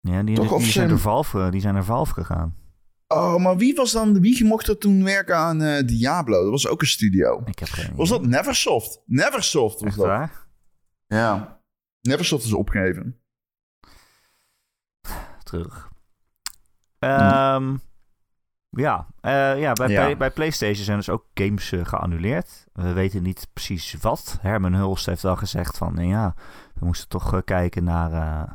[0.02, 2.56] Ja, die, Toch, die, zijn naar Valve, die zijn Valve gegaan.
[3.08, 4.22] Oh, maar wie was dan...
[4.22, 6.42] Wie mocht er toen werken aan eh, Diablo?
[6.42, 7.42] Dat was ook een studio.
[7.46, 7.98] Ik heb geen idee.
[7.98, 9.02] Was dat Neversoft?
[9.06, 10.06] Neversoft was Echt dat.
[10.06, 10.48] waar?
[11.08, 11.62] Ja.
[12.02, 13.22] Neversoft is opgegeven.
[15.44, 15.90] Terug.
[17.00, 17.78] Ehm,
[18.70, 20.04] ja, eh, ja, bij, Ja.
[20.06, 22.66] Bij, bij PlayStation zijn dus ook games eh, geannuleerd.
[22.74, 24.38] We weten niet precies wat.
[24.42, 26.34] Herman Hulst heeft al gezegd van, nou ja,
[26.74, 28.52] we moesten toch eh, kijken naar eh,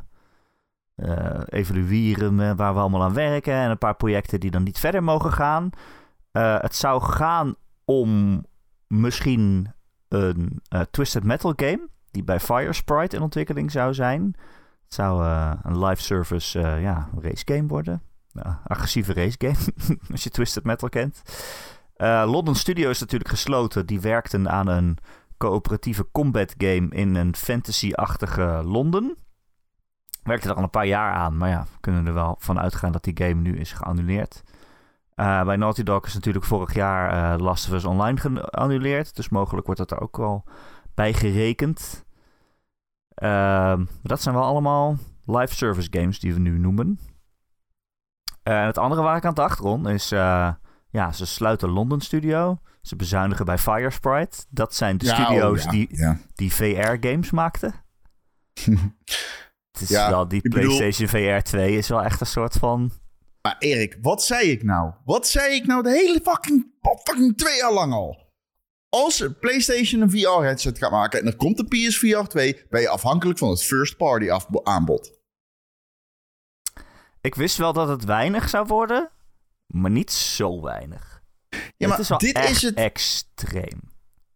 [0.95, 4.79] eh, evalueren eh, waar we allemaal aan werken en een paar projecten die dan niet
[4.79, 5.69] verder mogen gaan.
[6.31, 8.41] Eh, het zou gaan om
[8.87, 9.71] misschien
[10.07, 14.23] een eh, Twisted Metal game die bij Firesprite in ontwikkeling zou zijn.
[14.83, 18.01] Het zou eh, een live service eh, ja, race game worden.
[18.33, 19.73] Ja, agressieve race game,
[20.11, 21.21] als je Twisted Metal kent.
[21.95, 23.85] Eh, London Studio is natuurlijk gesloten.
[23.85, 24.97] Die werkten aan een
[25.37, 29.15] coöperatieve combat game in een fantasy-achtige Londen.
[30.23, 33.03] Werkte er al een paar jaar aan, maar ja, kunnen er wel van uitgaan dat
[33.03, 34.43] die game nu is geannuleerd.
[35.15, 39.15] Eh, bij Naughty Dog is natuurlijk vorig jaar eh Last of Us Online geannuleerd.
[39.15, 40.43] Dus mogelijk wordt dat er ook wel
[40.93, 42.05] bij gerekend.
[43.13, 46.99] Ehm, dat zijn wel allemaal live service games die we nu noemen.
[48.43, 50.11] Eh, en het andere waar ik aan dacht, Ron, is...
[50.11, 50.51] eh,
[50.89, 52.57] ja, ze sluiten London Studio.
[52.81, 54.37] Ze bezuinigen bij Firesprite.
[54.49, 56.17] Dat zijn de studio's oh, ja, die, Ja.
[56.35, 57.73] die VR-games maakten.
[59.71, 62.91] Het is Ja, wel, die bedoel- PlayStation VR 2 is wel echt een soort van...
[63.41, 64.91] Maar Erik, wat zei ik nou?
[65.05, 66.71] Wat zei ik nou de hele fucking,
[67.03, 68.31] fucking twee jaar lang al?
[68.89, 73.37] Als PlayStation een VR-headset gaat maken en er komt de PSVR 2, ben je afhankelijk
[73.39, 74.27] van het first-party
[74.63, 75.21] aanbod.
[77.23, 79.09] Ik wist wel dat het weinig zou worden,
[79.67, 81.21] maar niet zo weinig.
[81.77, 82.75] Ja, maar is dit echt is het.
[82.75, 83.81] extreem.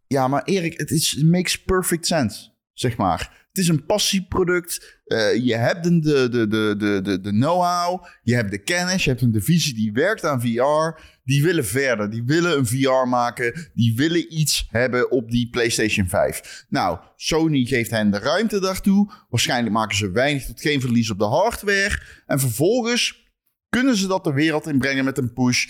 [0.06, 3.46] Ja, maar Erik, het is, makes perfect sense, zeg maar.
[3.48, 5.00] Het is een passieproduct.
[5.04, 8.04] Eh, je hebt de, de, de, de, de, de know-how.
[8.22, 9.04] Je hebt de kennis.
[9.04, 11.00] Je hebt een divisie die werkt aan VR.
[11.28, 12.10] Die willen verder.
[12.10, 13.70] Die willen een VR maken.
[13.74, 16.64] Die willen iets hebben op die PlayStation 5.
[16.68, 19.12] Nou, Sony geeft hen de ruimte daartoe.
[19.28, 22.02] Waarschijnlijk maken ze weinig tot geen verlies op de hardware.
[22.26, 23.30] En vervolgens
[23.68, 25.66] kunnen ze dat de wereld inbrengen met een push.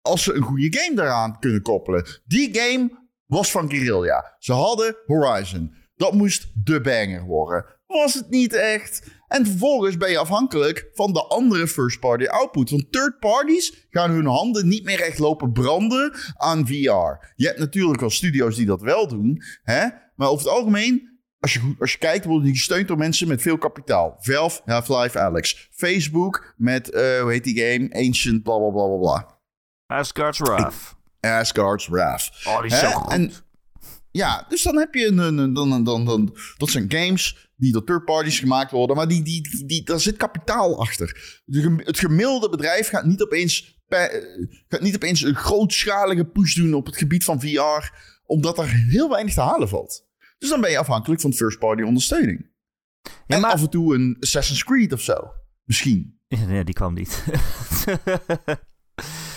[0.00, 2.06] Als ze een goede game daaraan kunnen koppelen.
[2.24, 2.90] Die game
[3.26, 4.36] was van Guerrilla.
[4.38, 5.74] Ze hadden Horizon.
[6.00, 7.64] Dat moest de banger worden.
[7.86, 9.06] Was het niet echt.
[9.28, 12.70] En vervolgens ben je afhankelijk van de andere first-party output.
[12.70, 17.32] Want third parties gaan hun handen niet meer echt lopen branden aan VR.
[17.34, 19.42] Je hebt natuurlijk wel studio's die dat wel doen.
[19.62, 19.86] Hè?
[20.16, 23.42] Maar over het algemeen, als je, als je kijkt, worden die gesteund door mensen met
[23.42, 24.16] veel kapitaal.
[24.18, 25.68] Valve, Half-Life, Alex.
[25.72, 28.06] Facebook met, eh, hoe heet die game?
[28.06, 29.38] Ancient, bla bla bla bla bla.
[29.86, 30.96] Asgard's Wrath.
[31.20, 32.30] Asgard's Wrath.
[32.46, 32.88] Oh, die is Hè?
[32.90, 33.12] zo goed.
[33.12, 33.32] En-
[34.12, 35.16] Ja, dus dan heb je een,
[35.54, 39.42] dan, dan, dan, dat zijn games die door third parties gemaakt worden, maar die, die,
[39.42, 41.40] die, die, daar zit kapitaal achter.
[41.44, 43.80] De Het gemiddelde bedrijf gaat niet opeens,
[44.68, 47.90] gaat niet opeens een grootschalige push doen op het gebied van VR,
[48.26, 50.06] omdat er heel weinig te halen valt.
[50.38, 52.50] Dus dan ben je afhankelijk van first party ondersteuning.
[53.02, 55.14] Ja, en maar- af en toe een Assassin's Creed of zo.
[55.64, 56.18] Misschien.
[56.28, 57.24] Ja, die kwam niet.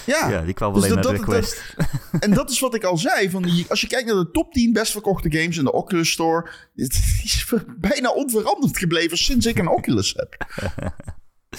[0.05, 1.75] Ja, ja, die kwam Dus alleen dat- naar de dat- dat- Quest.
[2.19, 3.29] En dat is wat ik al zei.
[3.29, 6.11] Van die, als je kijkt naar de top 10 best verkochte games in de Oculus
[6.11, 6.49] Store.
[6.75, 7.45] Het is
[7.77, 10.35] bijna onveranderd gebleven sinds ik een Oculus heb.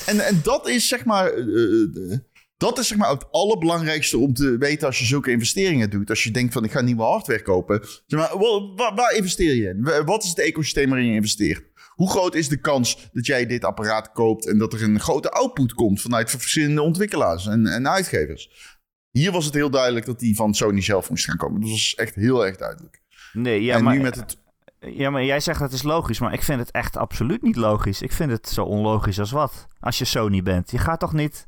[0.06, 1.32] En, en dat is zeg maar.
[1.32, 2.18] eh, eh,
[2.56, 6.10] dat is zeg maar het allerbelangrijkste om te weten als je zulke investeringen doet.
[6.10, 7.80] Als je denkt van ik ga nieuwe hardware kopen.
[8.06, 8.38] Zeg maar,
[8.76, 9.82] waar, waar investeer je in?
[9.82, 11.62] Wa- Wat is het ecosysteem waarin je investeert?
[11.94, 15.30] Hoe groot is de kans dat jij dit apparaat koopt en dat er een grote
[15.30, 18.72] output komt vanuit verschillende ontwikkelaars en, en uitgevers?
[19.10, 21.60] Hier was het heel duidelijk dat die van Sony zelf moest gaan komen.
[21.60, 23.02] Dat was echt heel erg duidelijk.
[23.32, 24.36] Nee, ja, en maar, nu met het.
[24.78, 28.02] ja, maar jij zegt dat is logisch, maar ik vind het echt absoluut niet logisch.
[28.02, 29.66] Ik vind het zo onlogisch als wat.
[29.80, 30.70] Als je Sony bent.
[30.70, 31.46] Je gaat toch niet...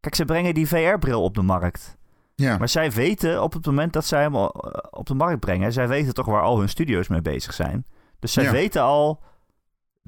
[0.00, 1.96] Kijk, ze brengen die VR-bril op de markt.
[2.34, 4.48] Ja, Maar zij weten op het moment dat zij hem eh,
[4.90, 7.86] op de markt brengen, zij weten toch waar al hun studio's mee bezig zijn.
[8.18, 8.50] Dus zij Ja.
[8.52, 9.22] weten al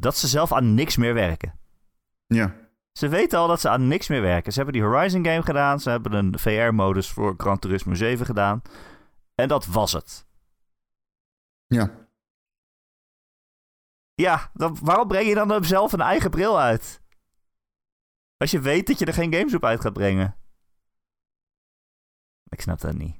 [0.01, 1.59] dat ze zelf aan niks meer werken.
[2.27, 2.69] ja.
[2.93, 4.53] Ze weten al dat ze aan niks meer werken.
[4.53, 8.63] Ze hebben die Horizon game gedaan, ze hebben een VR-modus voor Gran Turismo 7 gedaan.
[9.35, 10.27] En dat was het.
[11.67, 12.09] ja.
[14.15, 17.03] Ja, dan, waarom breng je dan zelf een eigen bril uit?
[18.37, 20.37] Als je weet dat je er geen games op uit gaat brengen.
[22.49, 23.20] Ik snap dat niet.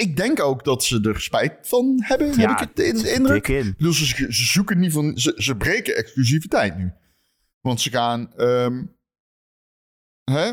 [0.00, 2.26] Ik denk ook dat ze er spijt van hebben.
[2.28, 3.48] Ja, heb ik het in de indruk.
[3.48, 3.74] in.
[3.76, 5.18] Bedoel, ze, ze zoeken niet van.
[5.18, 6.92] Ze, ze breken exclusiviteit nu.
[7.60, 8.32] Want ze gaan.
[8.36, 8.82] ehm,
[10.24, 10.50] hè?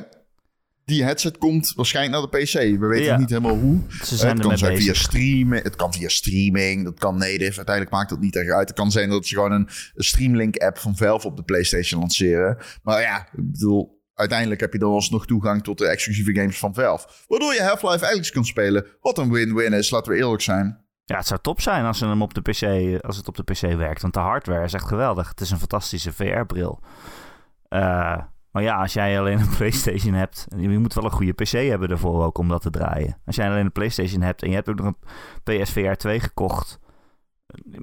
[0.85, 2.79] die headset komt waarschijnlijk naar de PC.
[2.79, 3.17] We weten Ja.
[3.17, 3.81] niet helemaal hoe.
[4.03, 5.63] Ze zijn het kan zijn via streamen.
[5.63, 6.83] Het kan via streaming.
[6.83, 7.55] Dat kan native.
[7.57, 8.67] Uiteindelijk maakt dat niet echt uit.
[8.67, 12.57] Het kan zijn dat ze gewoon een, een Streamlink-app van Valve op de PlayStation lanceren.
[12.83, 16.73] Maar ja, ik bedoel, uiteindelijk heb je dan alsnog toegang tot de exclusieve games van
[16.73, 17.07] Valve.
[17.27, 18.85] Waardoor je Half-Life Alyx kan spelen.
[19.01, 20.85] Wat een win-win is, laten we eerlijk zijn.
[21.05, 22.63] Ja, het zou top zijn als, hem op de PC,
[23.03, 24.01] als het op de PC werkt.
[24.01, 25.29] Want de hardware is echt geweldig.
[25.29, 26.79] Het is een fantastische VR-bril.
[27.67, 28.17] Eh,
[28.51, 30.45] maar ja, als jij alleen een PlayStation hebt...
[30.57, 33.17] Je moet wel een goede PC hebben ervoor ook om dat te draaien.
[33.25, 34.97] Als jij alleen een PlayStation hebt en je hebt ook nog een
[35.63, 36.79] PSVR 2 gekocht...
[37.47, 37.79] eh,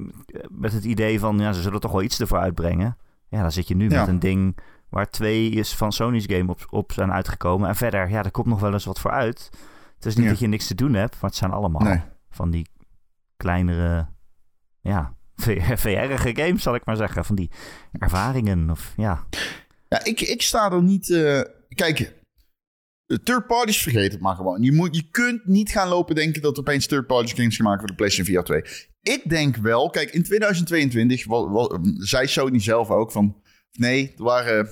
[0.48, 2.96] Met het idee van, ja, ze zullen toch wel iets ervoor uitbrengen.
[3.28, 3.98] Ja, dan zit je nu Ja.
[4.00, 4.58] met een ding
[4.94, 7.68] waar twee is van Sony's game op, op zijn uitgekomen.
[7.68, 9.50] En verder, ja, er komt nog wel eens wat voor uit.
[9.94, 10.30] Het is niet Ja.
[10.30, 12.02] dat je niks te doen hebt, maar het zijn allemaal Nee.
[12.30, 12.66] van die
[13.36, 14.06] kleinere,
[14.80, 15.14] ja,
[15.76, 17.24] VR-ige games, zal ik maar zeggen.
[17.24, 17.50] Van die
[17.92, 19.26] ervaringen of ja.
[19.88, 21.10] Ja, ik, ik sta er niet...
[21.10, 22.14] eh, kijk,
[23.04, 24.62] de third parties vergeet het maar gewoon.
[24.62, 27.64] Je, moet, je kunt niet gaan lopen denken dat er opeens third parties games gaan
[27.64, 28.62] maken voor de PlayStation VR 2.
[29.02, 33.42] Ik denk wel, kijk, in 2022 wa- wa- zei Sony zelf ook van...
[33.72, 34.68] Nee, er waren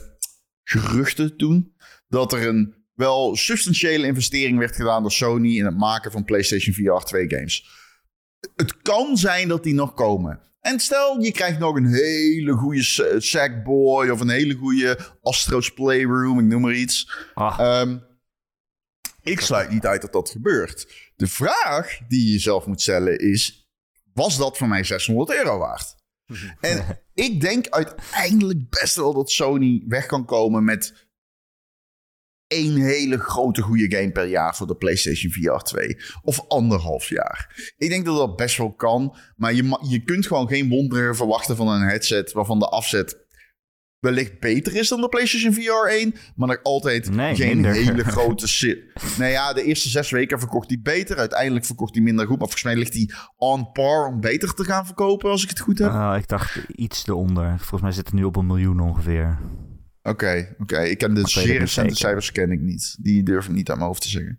[0.65, 1.75] geruchten toen
[2.09, 6.75] dat er een wel substantiële investering werd gedaan door Sony in het maken van PlayStation
[6.75, 7.81] VR 2 games.
[8.57, 10.41] Het kan zijn dat die nog komen.
[10.61, 15.73] En stel, je krijgt nog een hele goede Sa- Sackboy of een hele goede Astro's
[15.73, 17.13] Playroom, ik noem maar iets.
[17.35, 17.99] Ah, Ehm,
[19.23, 21.11] ik sluit niet uit dat dat gebeurt.
[21.17, 23.69] De vraag die je zelf moet stellen is:
[24.13, 25.95] was dat voor mij 600 euro waard?
[26.61, 31.11] En ik denk uiteindelijk best wel dat Sony weg kan komen met
[32.47, 35.97] één hele grote goede game per jaar voor de PlayStation VR 2.
[36.23, 37.73] Of anderhalf jaar.
[37.77, 39.17] Ik denk dat dat best wel kan.
[39.37, 43.22] Maar je, je kunt gewoon geen wonderen verwachten van een headset waarvan de afzet
[44.03, 46.15] wellicht beter is dan de PlayStation VR 1.
[46.37, 47.73] Maar nog altijd Nee, geen minder.
[47.73, 48.49] hele grote...
[48.49, 48.79] si-
[49.19, 51.17] nou ja, de eerste zes weken verkocht hij beter.
[51.17, 52.39] Uiteindelijk verkocht hij minder goed.
[52.39, 55.61] Maar volgens mij ligt hij on par om beter te gaan verkopen, als ik het
[55.61, 55.91] goed heb.
[55.91, 57.59] ah, ik dacht iets eronder.
[57.59, 59.39] Volgens mij zit het nu op een miljoen ongeveer.
[60.03, 60.79] Oké, oké.
[60.81, 62.97] Ik ken de zeer recente cijfers ken ik niet.
[63.01, 64.39] Die durf ik niet aan mijn hoofd te zeggen.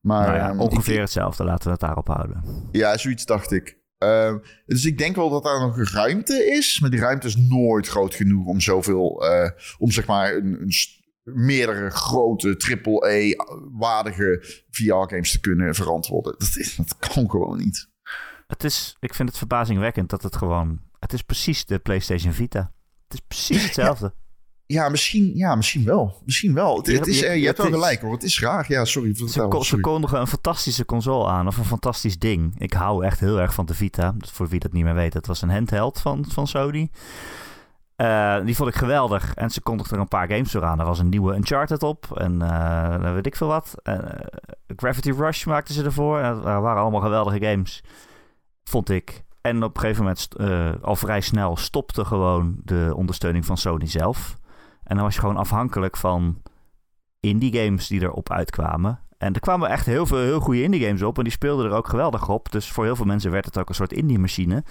[0.00, 1.44] Maar nou ja, ehm, ongeveer ik- hetzelfde.
[1.44, 2.42] Laten we het daarop houden.
[2.72, 3.82] ja, zoiets dacht ik.
[4.04, 6.80] Ehm, dus ik denk wel dat daar nog ruimte is.
[6.80, 9.26] Maar die ruimte is nooit groot genoeg om zoveel...
[9.26, 10.72] eh, om zeg maar een, een
[11.24, 14.38] meerdere grote AAA-waardige
[14.70, 16.34] VR-games te kunnen verantwoorden.
[16.38, 17.88] Dat, is, dat kan gewoon niet.
[18.46, 20.80] Het is, ik vind het verbazingwekkend dat het gewoon...
[20.98, 22.72] Het is precies de PlayStation Vita.
[23.08, 24.12] Het is precies hetzelfde.
[24.16, 24.23] Ja,
[24.66, 26.22] misschien, ja, misschien wel.
[26.24, 26.76] Misschien wel.
[26.76, 28.12] Het, Je het is, je- eh, je, je hebt wel gelijk hoor.
[28.12, 28.64] Het is raar.
[28.68, 29.14] Ja, sorry.
[29.16, 32.54] Ze, Vertel, ze kondigen een fantastische console aan, of een fantastisch ding.
[32.60, 34.14] Ik hou echt heel erg van de Vita.
[34.18, 36.90] Voor wie dat niet meer weet, het was een handheld van, van Sony.
[37.96, 39.34] Eh, die vond ik geweldig.
[39.34, 40.78] En ze kondigden er een paar games door aan.
[40.80, 42.18] Er was een nieuwe Uncharted op.
[42.18, 43.74] En dan weet ik veel wat.
[44.76, 46.22] Gravity Rush maakten ze ervoor.
[46.22, 47.82] Dat waren allemaal geweldige games.
[48.64, 49.22] Vond ik.
[49.40, 50.28] En op een gegeven moment,
[50.82, 54.36] al vrij snel, stopte gewoon de ondersteuning van Sony zelf.
[54.84, 56.42] En dan was je gewoon afhankelijk van
[57.20, 58.98] indie games die erop uitkwamen.
[59.18, 61.18] En er kwamen echt heel veel heel goede indie games op.
[61.18, 62.52] En die speelden er ook geweldig op.
[62.52, 64.64] Dus voor heel veel mensen werd het ook een soort indie machine.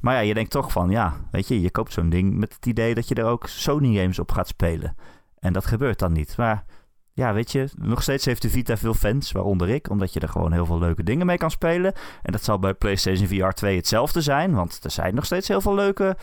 [0.00, 2.66] Maar ja, je denkt toch van, ja, weet je, je koopt zo'n ding met het
[2.66, 4.94] idee dat je er ook Sony games op gaat spelen.
[5.38, 6.36] En dat gebeurt dan niet.
[6.36, 6.64] Maar
[7.12, 10.28] ja, weet je, nog steeds heeft de Vita veel fans, waaronder ik, omdat je er
[10.28, 11.92] gewoon heel veel leuke dingen mee kan spelen.
[12.22, 15.60] En dat zal bij PlayStation VR 2 hetzelfde zijn, want er zijn nog steeds heel
[15.60, 16.16] veel leuke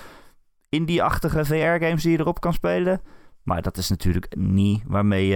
[0.70, 3.02] indie-achtige VR-games die je erop kan spelen.
[3.44, 5.36] Maar dat is natuurlijk niet waarmee je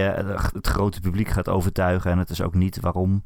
[0.52, 2.10] het grote publiek gaat overtuigen.
[2.10, 3.24] En het is ook niet waarom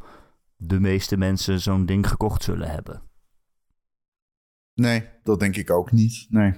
[0.56, 3.02] de meeste mensen zo'n ding gekocht zullen hebben.
[4.74, 6.26] Nee, dat denk ik ook niet.
[6.28, 6.52] Nee.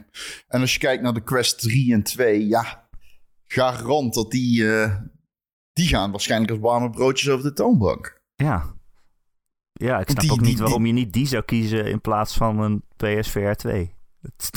[0.48, 2.88] En als je kijkt naar de Quest 3 en 2, ja,
[3.46, 4.96] garant dat die, eh,
[5.72, 8.22] die gaan waarschijnlijk als warme broodjes over de toonbank.
[8.34, 8.74] Ja.
[9.72, 12.34] Ja, ik snap Die- ook die- niet waarom je niet die zou kiezen in plaats
[12.36, 13.94] van een PSVR 2.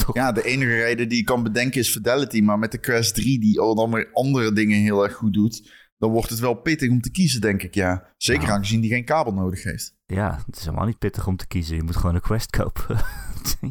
[0.06, 0.15] Toch...
[0.15, 3.39] Ja, de enige reden die ik kan bedenken is Fidelity, maar met de Quest 3
[3.39, 6.89] die al dan weer andere dingen heel erg goed doet, dan wordt het wel pittig
[6.89, 8.03] om te kiezen, denk ik, ja.
[8.17, 8.53] Zeker Nou.
[8.53, 9.95] aangezien die geen kabel nodig heeft.
[10.06, 11.75] Ja, het is helemaal niet pittig om te kiezen.
[11.75, 12.95] Je moet gewoon een Quest kopen.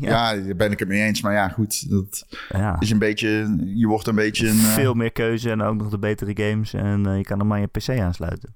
[0.01, 0.35] ja.
[0.35, 2.77] Ja, daar ben ik het mee eens, maar ja, goed, dat ja.
[2.81, 4.57] is een beetje, je wordt een beetje een...
[4.59, 6.73] eh, Veel meer keuze en ook nog de betere games.
[6.75, 8.55] En eh, je kan hem aan je PC aansluiten.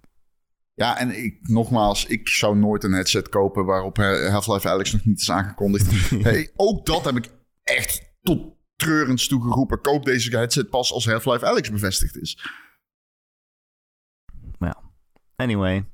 [0.74, 5.04] Ja, en ik, nogmaals, ik zou nooit een headset kopen waarop eh, Half-Life Alyx nog
[5.04, 6.10] niet is aangekondigd.
[6.28, 7.30] hey, ook dat heb ik
[7.62, 9.80] echt tot treurends toegeroepen.
[9.80, 12.38] Koop deze headset pas als Half-Life Alyx bevestigd is.
[15.40, 15.84] Anyway,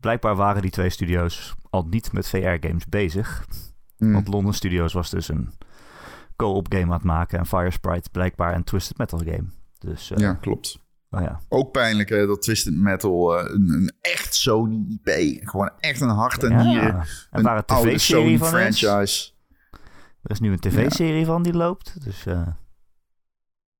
[0.00, 3.46] blijkbaar waren die twee studio's al niet met VR-games bezig.
[3.96, 4.12] Hmm.
[4.12, 5.52] Want London Studios was dus een
[6.36, 7.38] co-op game aan het maken.
[7.38, 9.44] En Firesprite blijkbaar een Twisted Metal game.
[9.78, 10.78] Dus eh, Ja, klopt.
[11.14, 11.40] Oh ja.
[11.48, 15.38] Ook pijnlijk hè, dat Twisted Metal eh, een, een echt Sony IP.
[15.48, 16.86] Gewoon echt een hart en nieren.
[16.86, 16.98] Ja.
[16.98, 18.78] En Een waar een oude tv-serie Sony van is.
[18.78, 19.32] franchise.
[20.22, 22.04] Er is nu een tv-serie van die loopt.
[22.04, 22.46] Dus eh,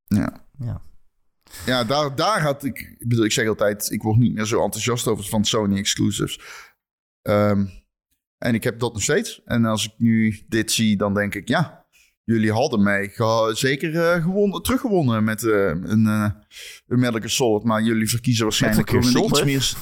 [0.07, 0.47] Ja.
[0.59, 0.80] ja.
[1.66, 2.78] Ja, daar, daar had ik...
[2.99, 3.91] Ik bedoel, ik zeg altijd...
[3.91, 6.41] Ik word niet meer zo enthousiast over van Sony exclusives.
[7.22, 7.66] Ehm,
[8.39, 9.43] en ik heb dat nog steeds.
[9.45, 11.49] En als ik nu dit zie, dan denk ik...
[11.49, 11.84] Ja,
[12.25, 13.12] jullie hadden mij
[13.53, 16.31] zeker eh, gewonnen, teruggewonnen met eh, een, eh
[16.87, 17.64] een Metal Gear Solid.
[17.64, 19.45] Maar jullie verkiezen waarschijnlijk Gear gewoon iets Solid?
[19.45, 19.72] meer...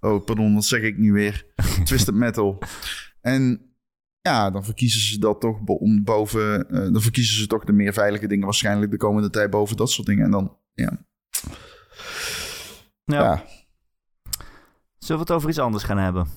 [0.00, 1.46] Oh, pardon, dat zeg ik nu weer.
[1.84, 2.62] Twisted Metal.
[3.20, 3.60] En
[4.20, 6.66] ja, dan verkiezen ze dat toch bo- boven...
[6.92, 10.06] dan verkiezen ze toch de meer veilige dingen waarschijnlijk de komende tijd boven dat soort
[10.06, 10.24] dingen.
[10.24, 11.04] En dan, ja...
[13.04, 13.22] Ja.
[13.22, 13.44] ja.
[14.98, 16.28] Zullen we het over iets anders gaan hebben?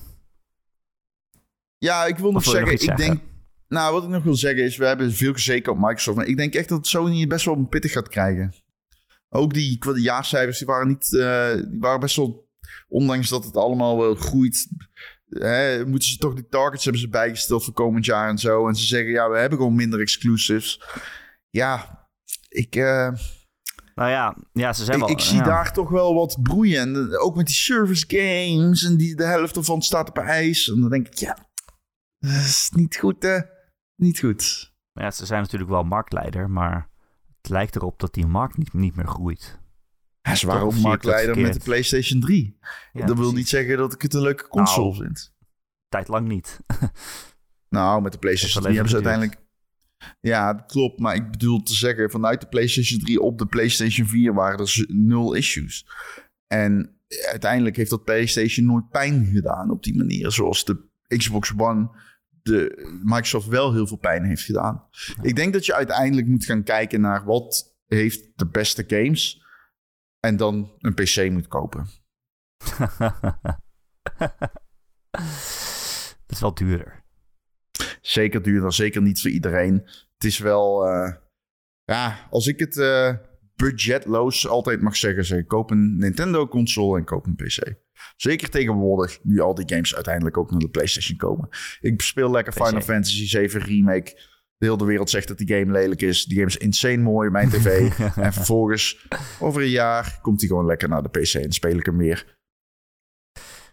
[1.78, 3.06] Ja, ik wil nog wil zeggen, ik zeggen?
[3.06, 3.20] denk...
[3.70, 6.16] Nou, wat ik nog wil zeggen is, we hebben veel gezeken op Microsoft.
[6.16, 8.54] Maar ik denk echt dat Sony het best wel pittig gaat krijgen.
[9.28, 11.14] Ook die, jaarcijfers, die waren niet...
[11.14, 12.48] eh, die waren best wel...
[12.88, 14.68] Ondanks dat het allemaal wel groeit...
[15.28, 18.68] Hè, moeten ze toch die targets hebben ze bijgesteld voor komend jaar en zo.
[18.68, 20.82] En ze zeggen, ja, we hebben gewoon minder exclusives.
[21.50, 21.98] Ja,
[22.48, 22.76] ik...
[22.76, 23.12] eh,
[23.94, 25.12] Nou ja, ja ze zijn ik, wel...
[25.12, 25.44] ik zie ja.
[25.44, 26.80] daar toch wel wat broeien.
[26.80, 28.84] En eh, ook met die service games.
[28.84, 30.68] En die, de helft ervan staat op ijs.
[30.68, 31.36] En dan denk ik, ja,
[32.18, 33.38] dat is niet goed, hè?
[34.00, 34.74] Niet goed.
[34.92, 36.88] Ja, ze zijn natuurlijk wel marktleider, maar
[37.36, 39.58] het lijkt erop dat die markt niet, niet meer groeit.
[40.22, 41.60] Ja, ze waren ook marktleider met de.
[41.60, 42.58] PlayStation 3.
[42.92, 43.34] Ja, dat wil precies.
[43.34, 45.04] niet zeggen dat ik het een leuke console Nou.
[45.04, 45.34] vind.
[45.88, 46.60] Tijd lang niet.
[47.68, 50.18] Nou, met de PlayStation Dat 3 is wel hebben ze uiteindelijk...
[50.20, 51.00] Ja, dat klopt.
[51.00, 54.84] Maar ik bedoel te zeggen, vanuit de PlayStation 3 op de PlayStation 4 waren er
[54.88, 55.86] nul issues.
[56.46, 60.32] En uiteindelijk heeft dat PlayStation nooit pijn gedaan op die manier.
[60.32, 61.90] Zoals de Xbox One
[62.50, 64.88] de Microsoft wel heel veel pijn heeft gedaan.
[65.22, 69.44] Ik denk dat je uiteindelijk moet gaan kijken naar wat heeft de beste games.
[70.20, 71.86] En dan een PC moet kopen.
[76.26, 77.04] Het is wel duurder.
[78.00, 79.74] Zeker duurder, zeker niet voor iedereen.
[80.14, 81.14] Het is wel, eh,
[81.84, 83.14] ja, als ik het eh,
[83.56, 87.74] budgetloos altijd mag zeggen, zeg koop een Nintendo console en koop een PC.
[88.16, 91.48] Zeker tegenwoordig, nu al die games uiteindelijk ook naar de PlayStation komen.
[91.80, 92.66] Ik speel lekker PC.
[92.66, 94.28] Final Fantasy 7 Remake.
[94.56, 96.24] De hele wereld zegt dat die game lelijk is.
[96.24, 97.90] Die game is insane mooi mijn tv.
[98.16, 99.08] en vervolgens,
[99.40, 102.39] over een jaar, komt hij gewoon lekker naar de PC en speel ik hem weer.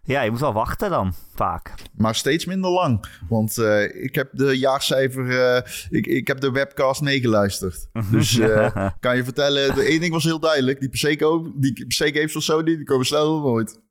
[0.07, 1.73] Ja, je moet wel wachten dan, vaak.
[1.97, 3.05] Maar steeds minder lang.
[3.29, 5.55] Want eh, ik heb de jaarcijfer...
[5.55, 7.87] eh, ik, ik heb de webcast meegeluisterd.
[8.11, 9.75] Dus eh, kan je vertellen...
[9.75, 10.79] De één ding was heel duidelijk.
[10.79, 11.19] Die PC,
[11.55, 12.63] die PC games van Sony...
[12.63, 13.81] die komen sneller dan ooit.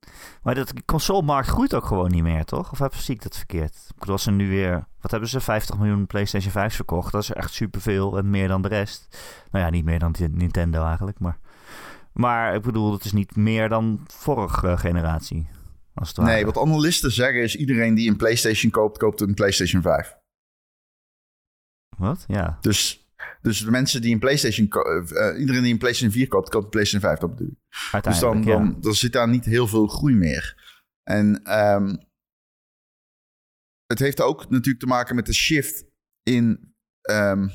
[0.42, 2.72] Maar de consolemarkt groeit ook gewoon niet meer, toch?
[2.72, 3.76] Of heb, zie ik dat verkeerd?
[4.00, 4.86] Ik als ze nu weer...
[5.00, 5.40] Wat hebben ze?
[5.40, 7.12] 50 miljoen PlayStation 5 verkocht.
[7.12, 9.18] Dat is echt superveel en meer dan de rest.
[9.50, 11.38] Nou ja, niet meer dan die Nintendo eigenlijk, maar...
[12.12, 15.48] Maar ik bedoel, het is niet meer dan vorige generatie.
[15.96, 16.30] Als het ware.
[16.30, 17.56] Nee, wat analisten zeggen is...
[17.56, 18.98] iedereen die een PlayStation koopt...
[18.98, 20.16] koopt een PlayStation 5.
[21.96, 22.24] Wat?
[22.26, 22.58] Ja.
[22.60, 23.08] Dus,
[23.42, 24.68] dus de mensen die een PlayStation...
[24.68, 26.48] eh, iedereen die een PlayStation 4 koopt...
[26.48, 27.20] koopt een PlayStation 5.
[27.20, 27.58] Dat bedoel ik.
[27.70, 28.52] Dus dan, Uiteindelijk, ja.
[28.52, 30.64] dan, dan zit daar niet heel veel groei meer.
[31.02, 31.96] En ehm,
[33.86, 35.84] het heeft ook natuurlijk te maken met de shift
[36.22, 37.48] in ehm,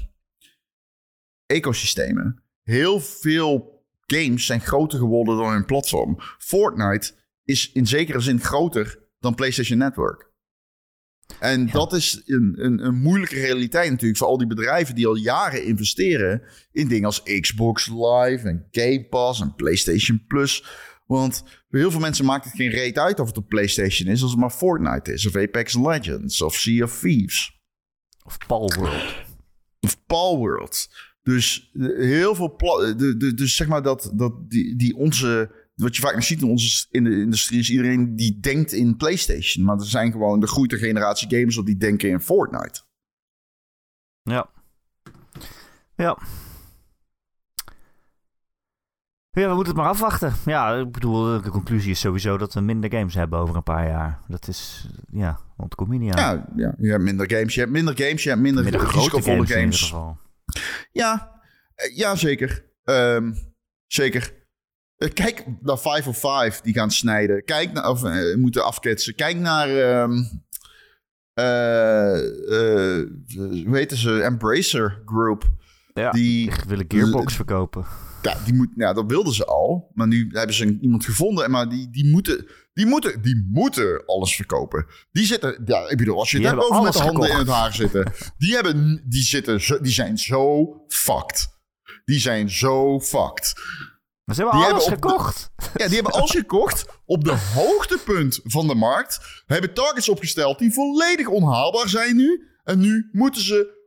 [1.46, 2.44] ecosystemen.
[2.64, 6.18] Heel veel games zijn groter geworden dan hun platform.
[6.38, 7.14] Fortnite
[7.44, 10.30] is in zekere zin groter dan PlayStation Network.
[11.40, 11.72] En Ja.
[11.72, 15.66] dat is een, een, een moeilijke realiteit natuurlijk voor al die bedrijven die al jaren
[15.66, 20.66] investeren in dingen als Xbox Live en Game Pass en PlayStation Plus.
[21.06, 24.22] Want voor heel veel mensen maakt het geen reet uit of het op PlayStation is,
[24.22, 27.60] als het maar Fortnite is, of Apex Legends, of Sea of Thieves,
[28.26, 29.16] Of Palworld.
[29.80, 30.90] of Palworld.
[31.24, 32.56] Dus eh, heel veel,
[33.36, 35.52] dus zeg maar dat, dat die, die onze,
[35.82, 38.98] wat je vaak nog ziet in onze in de industrie, is iedereen die denkt in
[38.98, 39.66] PlayStation.
[39.66, 42.82] Maar er zijn gewoon, de groeit generatie gamers op die denken in Fortnite.
[44.24, 44.50] Ja.
[45.96, 46.18] Ja.
[49.34, 50.34] Ja, we moeten het maar afwachten.
[50.46, 53.88] Ja, ik bedoel, de conclusie is sowieso dat we minder games hebben over een paar
[53.88, 54.20] jaar.
[54.28, 56.36] Dat is, ja, want het komt niet aan.
[56.36, 58.98] Ja, ja, je hebt minder games, je hebt minder games, je hebt minder, minder grote
[58.98, 59.64] risicovolle games, games.
[59.66, 60.18] in ieder geval.
[60.92, 61.42] Ja,
[61.76, 62.66] eh, ja zeker.
[62.84, 63.34] Ehm,
[63.88, 64.34] zeker.
[65.02, 67.44] Eh, Kijk naar 505 die gaan snijden.
[67.46, 69.16] Kijk naar, of eh, moeten afketsen.
[69.16, 70.10] Kijk naar, eh,
[73.66, 74.22] hoe heten ze?
[74.22, 75.50] Embracer Group.
[75.94, 77.86] Ja, Die, willen Gearbox verkopen.
[78.22, 79.92] ja, die moet, ja, dat wilden ze al.
[79.94, 81.52] Maar nu hebben ze een- iemand gevonden.
[81.52, 84.86] Maar die, die, moeten, die, moeten, die moeten alles verkopen.
[85.12, 87.74] Die zitten, ja, ik bedoel, als je hebben over met de handen in het haar
[87.74, 88.12] zitten.
[88.38, 91.48] Die, hebben, die, zitten die zijn zo fucked.
[92.06, 93.54] Die zijn zo fucked.
[94.32, 95.52] Maar ze hebben Die alles hebben de- gekocht.
[95.78, 99.20] Ja, die hebben alles gekocht op de hoogtepunt van de markt.
[99.46, 102.48] Hebben targets opgesteld die volledig onhaalbaar zijn nu.
[102.64, 103.80] En nu moeten ze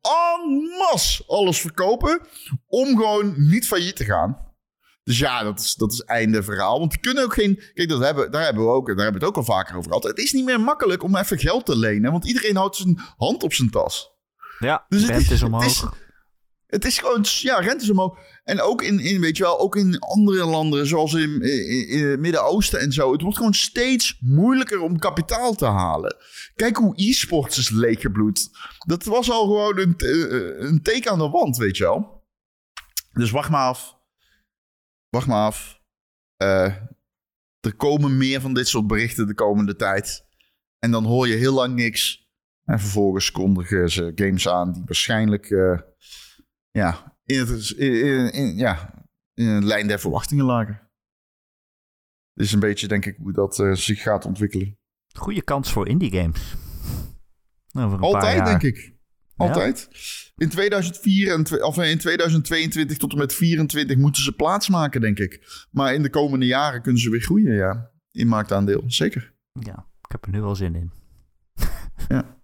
[0.00, 2.20] en masse alles verkopen
[2.66, 4.50] om gewoon niet failliet te gaan.
[5.04, 6.78] Dus ja, dat is, dat is einde verhaal.
[6.78, 7.62] Want die kunnen ook geen...
[7.74, 9.88] Kijk, dat hebben, daar, hebben we ook, daar hebben we het ook al vaker over
[9.90, 10.02] gehad.
[10.06, 12.12] Het is niet meer makkelijk om even geld te lenen.
[12.12, 14.10] Want iedereen houdt zijn hand op zijn tas.
[14.58, 15.64] Ja, Dus rente is- is het omhoog.
[15.64, 15.84] is-
[16.66, 18.18] Het is gewoon, ja, rente is omhoog.
[18.42, 21.40] En ook in, in, weet je wel, ook in andere landen, zoals in,
[21.88, 23.12] in, het Midden-Oosten en zo.
[23.12, 26.16] Het wordt gewoon steeds moeilijker om kapitaal te halen.
[26.54, 28.50] Kijk hoe e-sports is leeggebloed.
[28.86, 32.24] Dat was al gewoon een, eh, een teken aan de wand, weet je wel.
[33.12, 33.96] Dus wacht maar af.
[35.08, 35.80] Wacht maar af.
[36.36, 36.76] Eh,
[37.60, 40.24] er komen meer van dit soort berichten de komende tijd.
[40.78, 42.30] En dan hoor je heel lang niks.
[42.64, 45.80] En vervolgens kondigen ze games aan die waarschijnlijk eh,
[46.70, 48.94] ja, in, het, in, in- in- ja,
[49.34, 50.90] in een lijn der verwachtingen lagen.
[52.34, 54.78] Dit is een beetje, denk ik, hoe dat eh, zich gaat ontwikkelen.
[55.18, 56.54] Goede kans voor indie games.
[57.72, 58.94] Over een paar Altijd, denk ik.
[59.36, 59.88] Altijd.
[60.36, 65.66] In, 2004 en, of in 2022 tot en met 2024 moeten ze plaatsmaken, denk ik.
[65.70, 67.90] Maar in de komende jaren kunnen ze weer groeien, ja.
[68.10, 69.34] In marktaandeel, zeker.
[69.52, 70.90] Ja, ik heb er nu wel zin in.
[72.08, 72.24] Ja.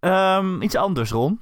[0.00, 1.40] Ehm, iets anders, Ron.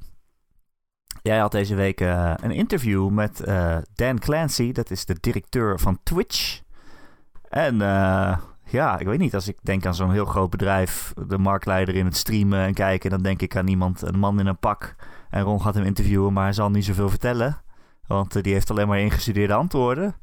[1.30, 4.72] Jij had deze week eh, een interview met eh, Dan Clancy.
[4.72, 6.60] Dat is de directeur van Twitch.
[7.48, 9.34] En eh, ja, ik weet niet.
[9.34, 13.10] Als ik denk aan zo'n heel groot bedrijf, de marktleider in het streamen en kijken,
[13.10, 14.94] dan denk ik aan iemand, een man in een pak.
[15.30, 17.62] En Ron gaat hem interviewen, maar hij zal niet zoveel vertellen.
[18.06, 20.14] Want die heeft alleen maar ingestudeerde antwoorden.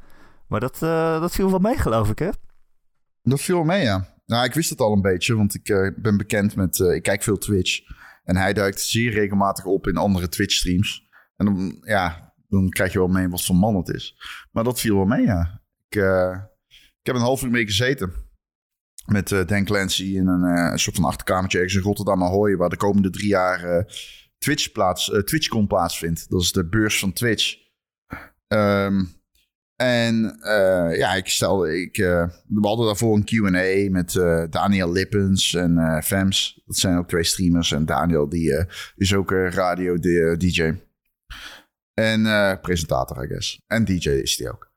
[0.48, 0.80] Maar dat,
[1.22, 2.30] dat viel wel mee, geloof ik, hè?
[3.24, 4.08] Dat viel mee, ja.
[4.26, 6.80] Nou, ik wist het al een beetje, want ik ben bekend met...
[6.80, 7.80] ik kijk veel Twitch.
[8.28, 11.08] En hij duikt zeer regelmatig op in andere Twitch-streams.
[11.36, 14.16] En dan, ja, dan krijg je wel mee wat voor man het is.
[14.52, 15.62] Maar dat viel wel mee, ja.
[15.90, 16.38] Ik, eh,
[16.76, 18.14] ik heb een half uur mee gezeten.
[19.06, 22.56] Met eh, Dan Clancy in een, eh, een soort van achterkamertje ergens in Rotterdam Ahoy...
[22.56, 23.86] waar de komende drie jaar
[24.38, 26.30] Twitch plaats, TwitchCon plaatsvindt.
[26.30, 27.56] Dat is de beurs van Twitch.
[28.48, 29.04] Ehm,
[29.78, 34.92] en eh, ja, ik stelde, ik, eh, we hadden daarvoor een Q&A met eh, Daniel
[34.92, 36.62] Lippens en eh Fems.
[36.66, 37.72] Dat zijn ook twee streamers.
[37.72, 38.66] En Daniel die eh,
[38.96, 39.98] is ook eh, radio
[40.38, 40.74] DJ.
[41.94, 43.62] En eh, presentator, I guess.
[43.68, 44.72] En DJ is die ook.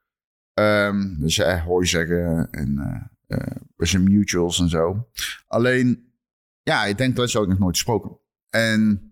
[0.55, 5.09] Ehm, dus hoor je zeggen en eh, eh, we zijn mutuals en zo.
[5.47, 6.13] Alleen,
[6.63, 8.19] ja, ik denk dat zou ik nog nooit gesproken.
[8.51, 9.10] En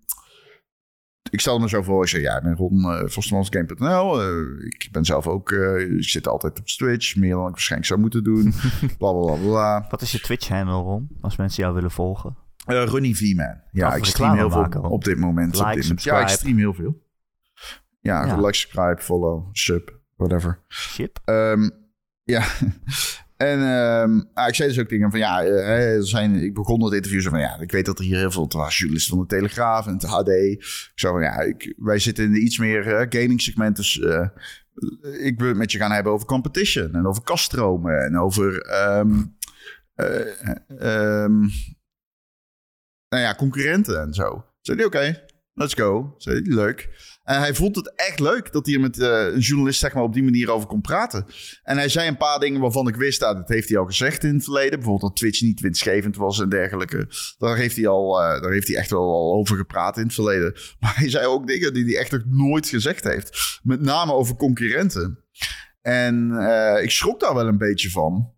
[1.30, 4.22] ik stelde me zo voor, ik zei, ja, ik ben Ron uh, Gaming.nl.
[4.22, 7.90] Uh, ik ben zelf ook, uh, ik zit altijd op Twitch, meer dan ik waarschijnlijk
[7.90, 8.52] zou moeten doen.
[8.98, 9.86] bla, bla, bla, bla.
[9.90, 11.08] Wat is je Twitch-handle, Ron?
[11.20, 12.36] Als mensen jou willen volgen.
[12.66, 13.60] Uh, Runny V-Man.
[13.72, 15.54] Ja, Of ik stream heel veel maken, op dit moment.
[15.54, 16.16] Like, op dit subscribe.
[16.16, 17.06] Ja, ik stream heel veel.
[18.00, 18.36] Ja, Ja.
[18.36, 20.64] like, subscribe, follow, sub, whatever.
[20.68, 21.18] Chip?
[21.24, 21.68] Ehm,
[22.22, 22.44] ja,
[23.38, 26.94] en ehm, ah, ik zei dus ook dingen van ja, eh, zijn, ik begon het
[26.94, 29.86] interview zo van ja, ik weet dat er hier heel veel, journalisten van de Telegraaf
[29.86, 30.28] en het HD.
[30.28, 34.00] Ik zou van ja, ik, wij zitten in de iets meer eh, gaming segment, dus
[34.00, 34.28] eh,
[35.20, 39.22] ik wil het met je gaan hebben over competition en over kaststromen en over ehm,
[39.94, 41.40] eh, ehm,
[43.08, 44.44] nou ja, concurrenten en zo.
[44.60, 45.22] Zei oké,
[45.54, 46.14] let's go.
[46.16, 46.88] Zei leuk.
[47.28, 50.02] En hij vond het echt leuk dat hij er met eh, een journalist zeg maar,
[50.02, 51.26] op die manier over kon praten.
[51.62, 54.24] En hij zei een paar dingen waarvan ik wist, nou, dat heeft hij al gezegd
[54.24, 54.70] in het verleden.
[54.78, 57.08] Bijvoorbeeld dat Twitch niet winstgevend was en dergelijke.
[57.38, 60.14] Daar heeft hij, al, eh, daar heeft hij echt wel al over gepraat in het
[60.14, 60.54] verleden.
[60.80, 63.58] Maar hij zei ook dingen die hij echt nog nooit gezegd heeft.
[63.62, 65.24] Met name over concurrenten.
[65.80, 68.34] En eh, ik schrok daar wel een beetje van.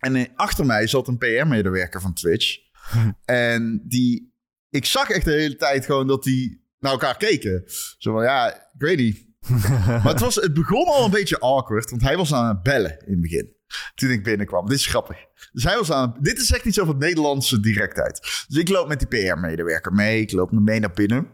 [0.00, 2.58] En achter mij zat een PR-medewerker van Twitch.
[3.24, 4.34] en die,
[4.68, 7.64] ik zag echt de hele tijd gewoon dat die naar elkaar keken.
[7.98, 9.28] Zo van, ja, ik weet niet.
[9.86, 12.98] maar het, was, het begon al een beetje awkward, want hij was aan het bellen
[13.06, 13.58] in het begin.
[13.94, 14.66] Toen ik binnenkwam.
[14.66, 15.16] Dit is grappig.
[15.52, 18.44] Dus hij was aan Dit is echt iets over het Nederlandse directheid.
[18.48, 20.20] Dus ik loop met die PR-medewerker mee.
[20.20, 21.30] Ik loop mee naar binnen.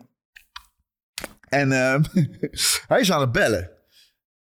[1.49, 2.03] En ehm,
[2.88, 3.70] hij is aan het bellen.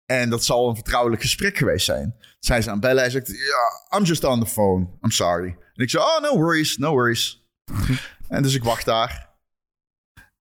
[0.05, 2.15] En dat zal een vertrouwelijk gesprek geweest zijn.
[2.39, 3.01] Dus hij is aan het bellen.
[3.01, 4.87] Hij zegt, ja, I'm just on the phone.
[5.01, 5.47] I'm sorry.
[5.47, 7.47] En ik zei, oh, no worries, no worries.
[8.27, 9.26] en dus ik wacht daar.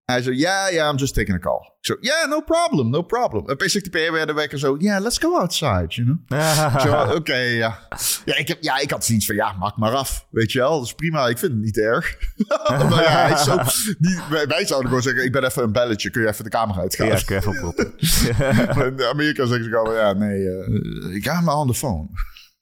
[0.07, 1.61] Hij zo, ja, ja, I'm just taking a call.
[1.81, 3.49] Ik zo, yeah, no problem, no problem.
[3.49, 7.17] En zegt die PR-medewerker zo, yeah, let's go outside, you know.
[7.19, 7.89] Oké, ja.
[8.25, 10.27] Ja ik, heb, ja, ik had zoiets van, ja, maak maar af.
[10.31, 11.27] Weet je wel, dat is prima.
[11.27, 12.19] Ik vind het niet erg.
[12.69, 13.59] maar ja, hij zo,
[13.99, 16.11] die, wij, wij zouden gewoon zeggen, ik ben even een belletje.
[16.11, 17.07] Kun je even de kamer uitgaan?
[17.07, 17.95] Ja, ik even oproepen.
[18.99, 22.09] In Amerika zeggen ze gewoon, ja, nee, eh, ik ga maar aan de phone.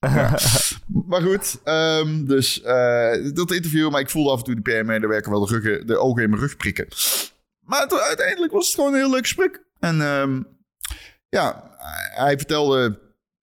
[0.01, 0.39] Ja.
[1.09, 5.31] Maar goed, ehm, dus eh, dat interview, maar ik voelde af en toe de PR-medewerker
[5.31, 6.87] wel de, ruggen, de ogen in mijn rug prikken.
[7.65, 9.65] Maar uiteindelijk was het gewoon een heel leuk gesprek.
[9.79, 10.43] En ehm,
[11.29, 11.77] ja,
[12.15, 13.03] hij vertelde...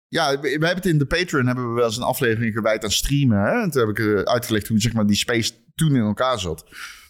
[0.08, 2.90] Ja, we, hebben het in de Patreon hebben we wel eens een aflevering gewijd aan
[2.90, 3.38] streamen.
[3.38, 3.62] Hè?
[3.62, 6.64] En toen heb ik eh, uitgelegd hoe zeg maar, die space toen in elkaar zat.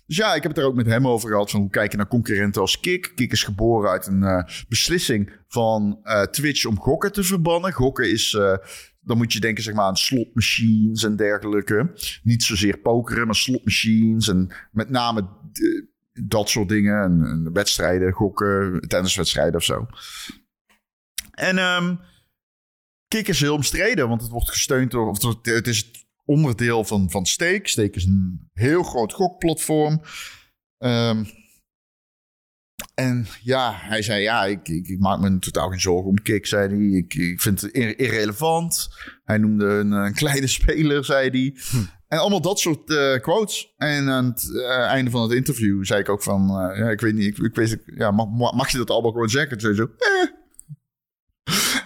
[0.06, 1.50] Dus ja, ik heb het er ook met hem over gehad.
[1.50, 3.12] Van hoe kijken naar concurrenten als Kik.
[3.14, 7.72] Kik is geboren uit een eh, beslissing van eh, Twitch om gokken te verbannen.
[7.72, 8.34] Gokken is.
[8.34, 8.56] eh,
[9.00, 11.92] dan moet je denken zeg maar, aan slotmachines en dergelijke.
[12.22, 14.28] Niet zozeer pokeren, maar slotmachines.
[14.28, 15.28] En met name
[16.22, 17.02] dat soort dingen.
[17.02, 19.86] En, en wedstrijden, gokken, tenniswedstrijden of zo.
[21.30, 21.96] En ehm
[23.08, 25.08] Kik is heel omstreden, want het wordt gesteund door.
[25.08, 27.66] Of het- is het onderdeel van, van Steak.
[27.66, 30.00] Steak is een heel groot gokplatform.
[30.78, 31.24] Ehm,
[32.94, 36.46] en ja, hij zei: Ja, ik, ik, ik maak me totaal geen zorgen om Kik,
[36.46, 36.98] zei hij.
[36.98, 38.88] Ik, ik vind het ir- irrelevant.
[39.24, 41.56] Hij noemde een, een kleine speler, zei hij.
[42.14, 43.74] En allemaal dat soort eh, quotes.
[43.76, 46.48] En aan het eh, einde van het interview zei ik ook van...
[46.48, 49.28] eh, ja, ik weet niet, ik, ik weet, ja, mag, mag je dat allemaal gewoon
[49.28, 49.58] zeggen?
[49.58, 50.30] Toen zei zo, eh.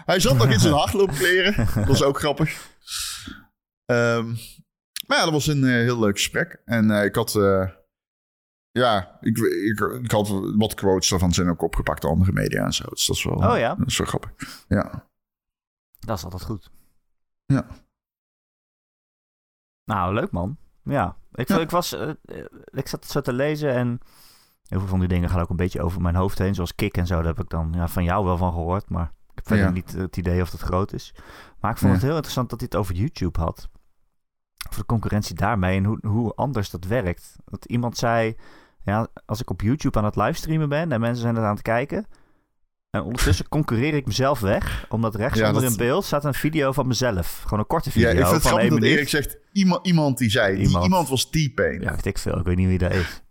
[0.04, 1.66] Hij zat nog in zijn hardloopkleren.
[1.74, 2.68] Dat was ook grappig.
[3.84, 4.26] Ehm,
[5.06, 6.62] maar ja, dat was een heel leuk gesprek.
[6.64, 7.32] En ik had...
[8.70, 12.72] ja, ik, ik, ik had wat quotes daarvan zijn ook opgepakt door andere media en
[12.72, 12.84] zo.
[12.88, 13.74] Dus dat is wel, Oh ja?
[13.74, 14.30] dat is wel grappig.
[14.68, 15.08] Ja.
[15.98, 16.70] Dat is altijd goed.
[17.46, 17.66] Ja.
[19.88, 20.56] Nou, leuk man.
[20.82, 21.58] Ja, ik, Ja.
[21.58, 23.98] ik was, eh, eh, ik zat zo te lezen en
[24.62, 26.96] heel veel van die dingen gaan ook een beetje over mijn hoofd heen, zoals kick
[26.96, 27.16] en zo.
[27.16, 29.72] Daar heb ik dan ja, van jou wel van gehoord, maar ik heb verder Ja.
[29.72, 31.14] niet het idee of dat groot is.
[31.60, 33.68] Maar ik vond het heel interessant dat hij het over YouTube had.
[34.68, 37.36] Over de concurrentie daarmee en hoe, hoe anders dat werkt.
[37.44, 38.36] Dat iemand zei,
[38.82, 41.62] ja, als ik op YouTube aan het livestreamen ben en mensen zijn het aan het
[41.62, 42.06] kijken,
[42.90, 46.34] en ondertussen concurreer ik mezelf weg, omdat rechts Ja, onder dat- in beeld staat een
[46.34, 47.40] video van mezelf.
[47.42, 48.82] Gewoon een korte Ja, video ik vind het van grappig dat.
[48.82, 49.38] Erik zegt...
[49.52, 50.56] Iemand, iemand die zei...
[50.56, 50.84] Die Iemand.
[50.84, 51.80] iemand was T-Pain.
[51.80, 52.38] Ja, weet ik veel.
[52.38, 53.22] Ik weet niet wie dat is.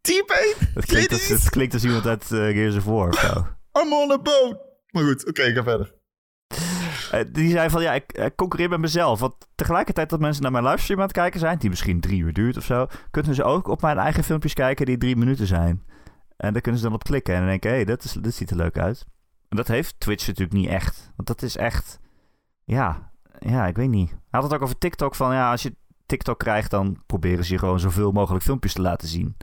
[0.00, 0.54] T-Pain?
[0.74, 3.46] Je klinkt, als, klinkt als iemand uit uh, Gears of War of zo.
[3.82, 4.58] I'm on a boat.
[4.90, 5.94] Maar goed, oké, ga verder.
[7.10, 9.20] Eh, die zei van, ja, ik eh, concurreer met mezelf.
[9.20, 11.58] Want tegelijkertijd dat mensen naar mijn livestream aan het kijken zijn...
[11.58, 12.86] die misschien drie uur duurt of zo...
[13.10, 15.84] kunnen ze ook op mijn eigen filmpjes kijken die drie minuten zijn.
[16.36, 17.34] En daar kunnen ze dan op klikken.
[17.34, 19.06] En dan denken, hé, hey, dat, is- dit ziet er leuk uit.
[19.48, 21.12] En dat heeft Twitch natuurlijk niet echt.
[21.16, 21.98] Want dat is echt...
[22.64, 24.08] Ja, ja, ik weet niet.
[24.10, 25.76] Hij had het ook over TikTok van, ja, als je
[26.06, 26.70] TikTok krijgt...
[26.70, 29.36] dan proberen ze je gewoon zoveel mogelijk filmpjes te laten zien.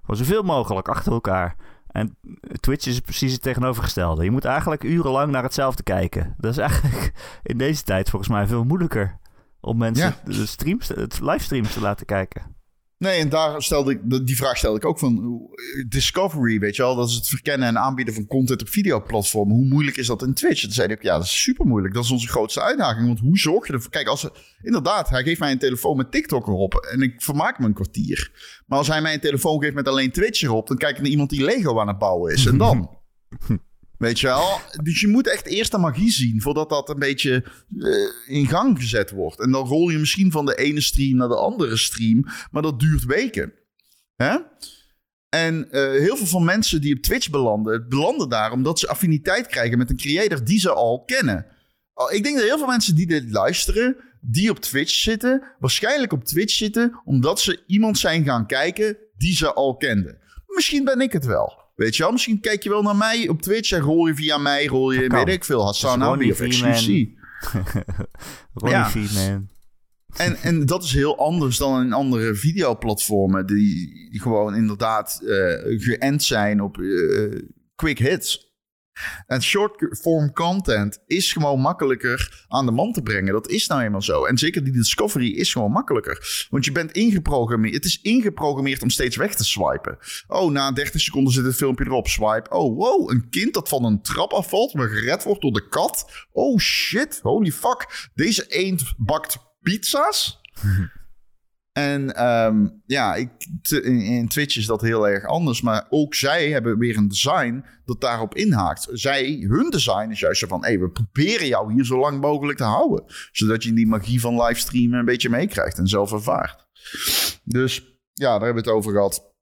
[0.00, 1.56] Gewoon zoveel mogelijk achter elkaar.
[1.88, 2.16] En
[2.60, 4.24] Twitch is precies het tegenovergestelde.
[4.24, 6.34] Je moet eigenlijk urenlang naar hetzelfde kijken.
[6.38, 9.18] Dat is eigenlijk in deze tijd volgens mij veel moeilijker
[9.60, 10.32] om mensen Ja.
[10.32, 12.56] de streams, het livestreams te laten kijken.
[12.98, 15.40] Nee, en daar stelde ik, die vraag stelde ik ook van
[15.88, 19.56] Discovery, weet je wel, dat is het verkennen en aanbieden van content op videoplatformen.
[19.56, 20.62] Hoe moeilijk is dat in Twitch?
[20.62, 21.94] Toen zei ik, ja, dat is super moeilijk.
[21.94, 23.06] Dat is onze grootste uitdaging.
[23.06, 23.90] Want hoe zorg je ervoor?
[23.90, 24.30] Kijk, als er,
[24.62, 28.30] inderdaad, hij geeft mij een telefoon met TikTok erop en ik vermaak me een kwartier.
[28.66, 31.10] Maar als hij mij een telefoon geeft met alleen Twitch erop, dan kijk ik naar
[31.10, 32.46] iemand die Lego aan het bouwen is.
[32.46, 32.90] En dan?
[33.98, 34.60] Weet je wel?
[34.82, 37.44] Dus je moet echt eerst de magie zien voordat dat een beetje
[37.78, 39.40] eh, in gang gezet wordt.
[39.40, 42.80] En dan rol je misschien van de ene stream naar de andere stream, maar dat
[42.80, 43.52] duurt weken.
[44.16, 44.36] Hè?
[45.28, 49.46] En eh, heel veel van mensen die op Twitch belanden, belanden daar omdat ze affiniteit
[49.46, 51.46] krijgen met een creator die ze al kennen.
[51.92, 56.12] Al- Ik denk dat heel veel mensen die dit luisteren, die op Twitch zitten, waarschijnlijk
[56.12, 60.18] op Twitch zitten omdat ze iemand zijn gaan kijken die ze al kenden.
[60.46, 61.66] Misschien ben ik het wel.
[61.78, 64.38] Weet je wel, misschien kijk je wel naar mij op Twitch en rol je via
[64.38, 66.38] mij, rol je, weet ik veel, Hassan Abi of.
[66.38, 67.08] XQC.
[68.54, 69.42] Ronnie Ja.
[70.16, 75.80] En, en dat is heel anders dan in andere videoplatformen die, die gewoon inderdaad eh
[75.80, 77.40] geënt zijn op eh,
[77.74, 78.47] quick hits.
[79.26, 83.32] En short form content is gewoon makkelijker aan de man te brengen.
[83.32, 84.24] Dat is nou eenmaal zo.
[84.24, 86.46] En zeker die discovery is gewoon makkelijker.
[86.50, 87.74] Want je bent ingeprogrammeerd.
[87.74, 89.98] Het is ingeprogrammeerd om steeds weg te swipen.
[90.28, 92.06] Oh, na 30 seconden zit het filmpje erop.
[92.08, 92.50] Swipe.
[92.50, 93.10] Oh, wow.
[93.10, 96.26] Een kind dat van een trap afvalt, maar gered wordt door de kat.
[96.32, 97.20] Oh shit.
[97.22, 98.10] Holy fuck.
[98.14, 100.40] Deze eend bakt pizza's.
[101.78, 103.30] En ehm, ja, ik,
[103.82, 105.60] in, Twitch is dat heel erg anders.
[105.60, 108.88] Maar ook zij hebben weer een design dat daarop inhaakt.
[108.92, 110.64] Zij, hun design is juist van...
[110.64, 113.04] Hey, we proberen jou hier zo lang mogelijk te houden.
[113.32, 116.66] Zodat je die magie van livestreamen een beetje meekrijgt en zelf ervaart.
[117.44, 119.34] Dus ja, daar hebben we het over gehad.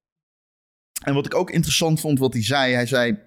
[1.04, 2.72] En wat ik ook interessant vond, wat hij zei...
[2.72, 3.18] Hij zei,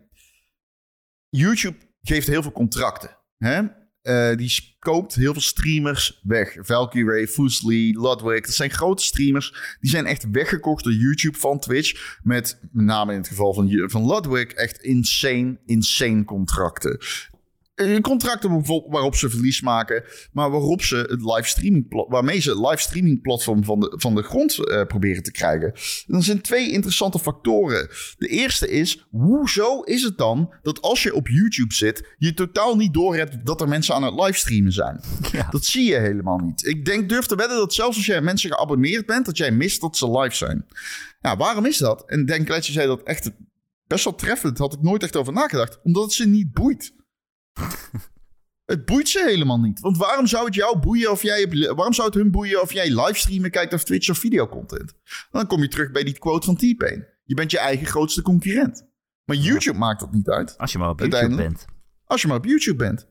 [1.30, 3.18] YouTube geeft heel veel contracten.
[3.38, 3.62] Hè?
[4.10, 6.58] Eh, die koopt heel veel streamers weg.
[6.60, 8.42] Valkyrie, Fusely, Ludwig.
[8.42, 9.78] Dat zijn grote streamers.
[9.80, 12.18] Die zijn echt weggekocht door YouTube van Twitch.
[12.24, 17.00] Met, met name in het geval van, van Ludwig, echt insane, insane contracten.
[17.88, 22.60] Een contract bijvoorbeeld waarop ze verlies maken, maar waarop ze het livestreaming waarmee ze het
[22.60, 25.68] livestreaming platform van de, van de grond uh, proberen te krijgen.
[25.74, 27.90] En dan zijn twee interessante factoren.
[28.18, 32.76] De eerste is, hoezo is het dan dat als je op YouTube zit, je totaal
[32.76, 35.02] niet doorhebt dat er mensen aan het livestreamen zijn?
[35.32, 35.48] Ja.
[35.52, 36.66] Dat zie je helemaal niet.
[36.66, 39.82] Ik denk, durf te wedden dat zelfs als jij mensen geabonneerd bent, dat jij mist
[39.82, 40.66] dat ze live zijn.
[41.22, 42.04] Ja, waarom is dat?
[42.06, 43.32] En Denk je zei dat echt
[43.88, 44.58] best wel treffend.
[44.58, 45.80] Had ik nooit echt over nagedacht.
[45.84, 46.94] Omdat het ze niet boeit.
[48.74, 49.80] het boeit ze helemaal niet.
[49.80, 51.48] Want waarom zou het jou boeien of jij...
[51.76, 54.94] Waarom zou het hun boeien of jij livestreamen kijkt of Twitch of videocontent?
[55.32, 57.08] Dan kom je terug bij die quote van T-Pain.
[57.24, 58.88] Je bent je eigen grootste concurrent.
[59.26, 60.58] Maar YouTube maakt dat niet uit.
[60.58, 61.66] Als je maar op YouTube bent.
[62.04, 63.08] Als je maar op YouTube bent.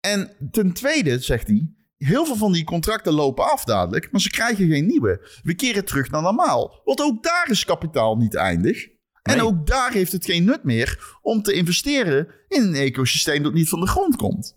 [0.00, 1.70] En ten tweede, zegt hij...
[1.96, 5.40] Heel veel van die contracten lopen af dadelijk, maar ze krijgen geen nieuwe.
[5.42, 6.80] We keren terug naar normaal.
[6.84, 8.88] Want ook daar is kapitaal niet eindig.
[9.26, 13.54] En ook daar heeft het geen nut meer om te investeren in een ecosysteem dat
[13.54, 14.54] niet van de grond komt.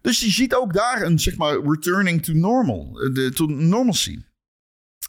[0.00, 4.18] Dus je ziet ook daar een, zeg maar, returning to normal, de, to normalcy.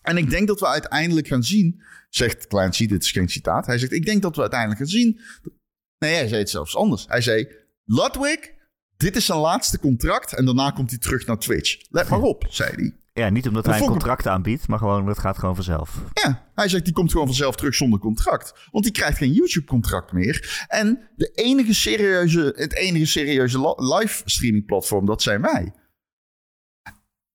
[0.01, 3.65] En ik denk dat we uiteindelijk gaan zien, zegt Clancy, dit is geen citaat.
[3.65, 5.19] Hij zegt, ik denk dat we uiteindelijk gaan zien.
[5.99, 7.05] Nee, hij zei het zelfs anders.
[7.07, 7.47] Hij zei,
[7.85, 8.39] Ludwig,
[8.97, 11.77] dit is zijn laatste contract en daarna komt hij terug naar Twitch.
[11.89, 12.95] Let maar op, zei hij.
[13.17, 16.03] Ja, niet omdat hij een contract aanbiedt, maar gewoon, het gaat gewoon vanzelf.
[16.13, 18.53] Ja, hij zegt, die komt gewoon vanzelf terug zonder contract.
[18.71, 20.65] Want die krijgt geen YouTube-contract meer.
[20.67, 25.73] En de enige serieuze, het enige serieuze live streaming platform, dat zijn wij.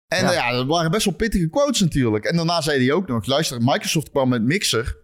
[0.09, 0.33] En ja.
[0.33, 2.24] ja, dat waren best wel pittige quotes natuurlijk.
[2.24, 5.01] En daarna zei hij ook nog, luister, Microsoft kwam met Mixer.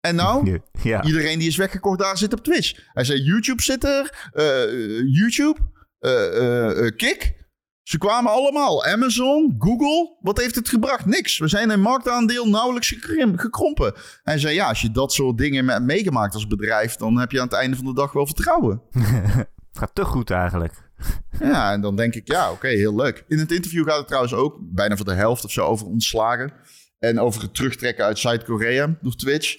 [0.00, 1.02] En nou, ja.
[1.02, 2.88] iedereen die is weggekocht daar zit op Twitch.
[2.92, 5.60] Hij zei, YouTube zit er, uh, YouTube,
[6.00, 7.42] uh, uh, Kik...
[7.84, 8.84] Ze kwamen allemaal.
[8.84, 10.16] Amazon, Google.
[10.20, 11.06] Wat heeft het gebracht?
[11.06, 11.38] Niks.
[11.38, 12.94] We zijn een marktaandeel nauwelijks
[13.36, 13.94] gekrompen.
[14.22, 16.96] Hij zei, ja, als je dat soort dingen meegemaakt als bedrijf...
[16.96, 18.82] dan heb je aan het einde van de dag wel vertrouwen.
[18.90, 20.72] het gaat te goed eigenlijk.
[21.40, 23.24] Ja, en dan denk ik, ja, oké, heel leuk.
[23.28, 26.52] In het interview gaat het trouwens ook bijna voor de helft of zo over ontslagen.
[26.98, 29.56] En over het terugtrekken uit Zuid-Korea door Twitch.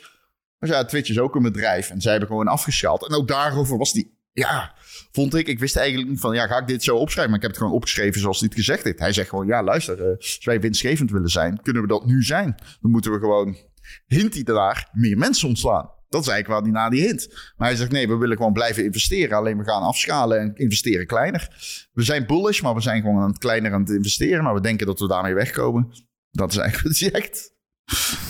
[0.60, 3.08] Maar ja, Twitch is ook een bedrijf en zij hebben gewoon afgeschaald.
[3.08, 4.74] En ook daarover was die ja,
[5.12, 5.48] vond ik.
[5.48, 7.32] Ik wist eigenlijk niet van, ja, ga ik dit zo opschrijven?
[7.32, 9.00] Maar ik heb het gewoon opgeschreven zoals hij het gezegd heeft.
[9.00, 12.24] Hij zegt gewoon, ja, luister, uh, als wij winstgevend willen zijn, kunnen we dat nu
[12.24, 12.56] zijn.
[12.82, 13.58] Dan moeten we gewoon,
[14.06, 15.94] hint hij daar, meer mensen ontslaan.
[16.10, 17.54] Dat is eigenlijk waar hij na die hint.
[17.58, 19.38] Maar hij zegt, nee, we willen gewoon blijven investeren.
[19.38, 21.48] Alleen we gaan afschalen en investeren kleiner.
[21.94, 24.44] We zijn bullish, maar we zijn gewoon aan het kleiner aan het investeren.
[24.44, 25.90] Maar we denken dat we daarmee wegkomen.
[26.32, 27.54] Dat is eigenlijk hij zegt.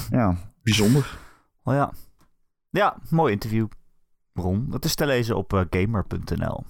[0.09, 1.17] Ja, bijzonder.
[1.63, 1.93] Oh ja.
[2.69, 3.67] Ja, mooi interview.
[4.35, 4.65] Ron.
[4.69, 6.63] Dat is te lezen op uh, gamer.nl.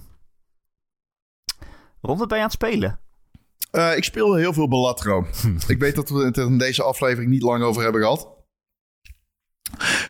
[2.01, 2.99] Ron, wat ben je aan het spelen?
[3.71, 5.27] Uh, ik speel heel veel Balatro.
[5.67, 8.33] ik weet dat we het er in deze aflevering niet lang over hebben gehad.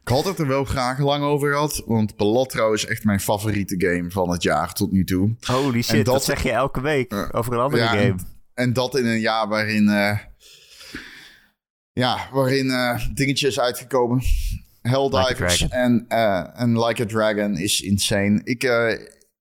[0.01, 3.75] Ik had het er wel graag lang over gehad, want Balatro is echt mijn favoriete
[3.77, 5.35] game van het jaar tot nu toe.
[5.41, 7.99] Holy shit, dat, dat, zeg je elke week uh, over een andere game.
[7.99, 8.19] En,
[8.53, 10.19] en, dat in een jaar waarin, uh,
[11.91, 12.73] ja, waarin
[13.13, 14.21] dingetjes uitgekomen
[14.89, 18.41] Helldivers like en, uh, en Like a Dragon is insane.
[18.43, 18.91] Ik, uh,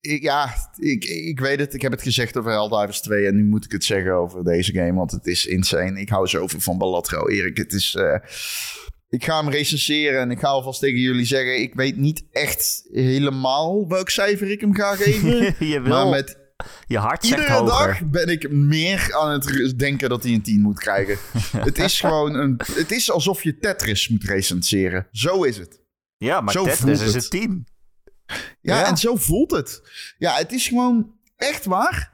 [0.00, 1.74] ik, ja, ik, ik weet het.
[1.74, 4.72] Ik heb het gezegd over Helldivers 2 en nu moet ik het zeggen over deze
[4.72, 6.00] game, want het is insane.
[6.00, 7.56] Ik hou zoveel van Ballatro, Erik.
[7.56, 7.94] Het is...
[7.94, 8.16] Uh,
[9.08, 11.60] ik ga hem recenseren en ik ga alvast tegen jullie zeggen...
[11.60, 15.82] ik weet niet echt helemaal welk cijfer ik hem ga geven.
[15.82, 16.43] Maar met
[16.86, 20.60] je hart zegt Iedere dag ben ik meer aan het denken dat hij een 10
[20.60, 21.18] moet krijgen.
[21.68, 22.60] het is gewoon een...
[22.72, 25.06] Het is alsof je Tetris moet recenseren.
[25.10, 25.80] Zo is het.
[26.16, 27.64] Ja, maar zo Tetris is het team.
[28.60, 29.82] Ja, en zo voelt het.
[30.18, 32.12] Ja, het is gewoon echt waar.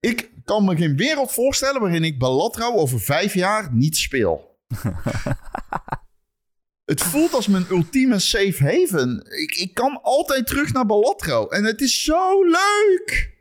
[0.00, 4.58] Ik kan me geen wereld voorstellen waarin ik Balatro over vijf jaar niet speel.
[6.92, 9.26] het voelt als mijn ultieme safe haven.
[9.40, 11.48] Ik, ik kan altijd terug naar Balatro.
[11.48, 13.39] En het is zo leuk.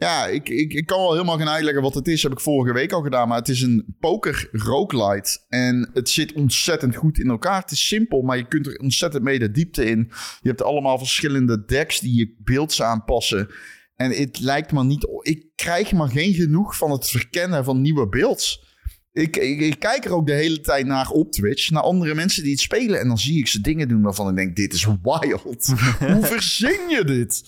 [0.00, 2.22] Ja, ik, ik, ik kan wel helemaal gaan uitleggen wat het is.
[2.22, 3.28] Heb ik vorige week al gedaan.
[3.28, 5.44] Maar het is een poker roguelite.
[5.48, 7.60] En het zit ontzettend goed in elkaar.
[7.60, 10.10] Het is simpel, maar je kunt er ontzettend mee de diepte in.
[10.40, 13.48] Je hebt allemaal verschillende decks die je beelds aanpassen.
[13.96, 15.08] En het lijkt me niet...
[15.20, 18.66] Ik krijg maar geen genoeg van het verkennen van nieuwe beelds.
[19.12, 21.70] Ik, ik, ik, kijk er ook de hele tijd naar op Twitch.
[21.70, 23.00] Naar andere mensen die het spelen.
[23.00, 24.56] En dan zie ik ze dingen doen waarvan ik denk...
[24.56, 25.74] Dit is wild.
[26.12, 27.42] Hoe verzin je dit?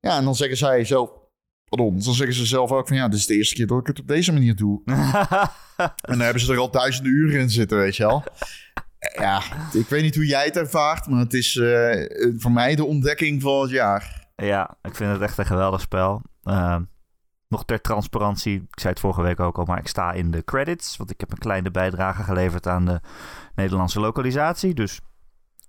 [0.00, 1.19] Ja, en dan zeggen zij zo
[1.70, 3.86] Pardon, dan zeggen ze zelf ook van ja, dit is de eerste keer dat ik
[3.86, 4.80] het op deze manier doe.
[4.84, 8.24] en dan hebben ze er al duizenden uren in zitten, weet je wel.
[9.18, 9.42] Ja,
[9.72, 12.06] ik weet niet hoe jij het ervaart, maar het is uh,
[12.38, 14.28] voor mij de ontdekking van het jaar.
[14.36, 16.22] Ja, ik vind het echt een geweldig spel.
[16.44, 16.76] Uh,
[17.48, 20.44] nog ter transparantie, ik zei het vorige week ook al, maar ik sta in de
[20.44, 20.96] credits.
[20.96, 23.00] Want ik heb een kleine bijdrage geleverd aan de
[23.54, 24.74] Nederlandse lokalisatie.
[24.74, 25.00] Dus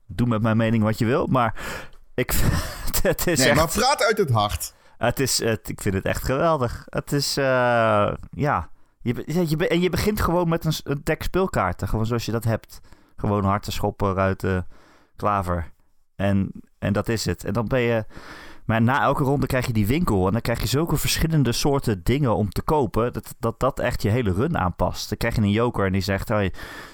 [0.05, 1.27] doe met mijn mening wat je wil.
[1.27, 1.55] Maar
[2.15, 2.31] Ik,
[3.01, 3.57] het is Nee, echt...
[3.57, 4.73] maar praat uit het hart.
[5.01, 6.85] Het is, ik vind het echt geweldig.
[6.89, 8.69] Het is, eh, ja.
[9.01, 11.87] Je, je, en je begint gewoon met een, een deck speelkaarten.
[11.87, 12.79] Gewoon zoals je dat hebt.
[13.15, 14.67] Gewoon harten, schoppen, ruiten,
[15.15, 15.71] klaver.
[16.15, 17.43] En, en dat is het.
[17.43, 18.05] En dan ben je...
[18.65, 20.25] Maar na elke ronde krijg je die winkel.
[20.25, 23.13] En dan krijg je zulke verschillende soorten dingen om te kopen.
[23.13, 25.09] Dat dat, dat echt je hele run aanpast.
[25.09, 26.29] Dan krijg je een joker en die zegt...
[26.29, 26.51] Oh, je,